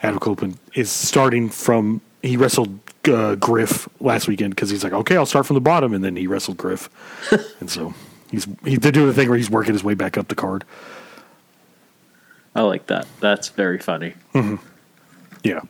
[0.03, 2.77] Adam Copeland is starting from he wrestled
[3.07, 6.15] uh, Griff last weekend because he's like okay I'll start from the bottom and then
[6.15, 6.89] he wrestled Griff,
[7.59, 7.93] and so
[8.29, 10.63] he's he, they're doing the thing where he's working his way back up the card.
[12.53, 13.07] I like that.
[13.21, 14.13] That's very funny.
[15.43, 15.61] Yeah,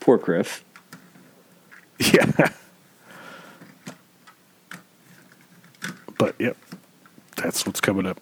[0.00, 0.64] Poor Griff.
[1.98, 2.50] yeah.
[6.18, 6.56] but yep,
[7.36, 8.20] that's what's coming up.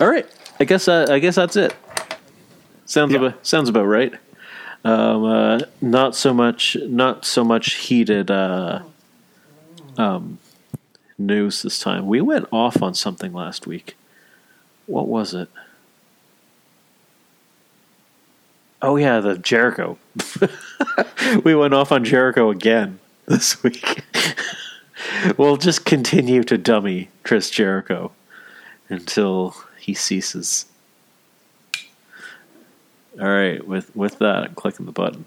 [0.00, 0.26] All right,
[0.58, 1.74] I guess uh, I guess that's it.
[2.86, 3.18] Sounds Yeah.
[3.20, 4.14] about sounds about right.
[4.84, 8.80] Um, uh, not so much not so much heated uh,
[9.96, 10.38] um,
[11.18, 12.06] news this time.
[12.06, 13.96] We went off on something last week.
[14.86, 15.48] What was it?
[18.80, 19.96] Oh yeah, the Jericho.
[21.44, 24.02] we went off on Jericho again this week.
[25.36, 28.10] we'll just continue to dummy Chris Jericho
[28.88, 30.66] until he ceases.
[33.20, 35.26] All right, with with that, I'm clicking the button.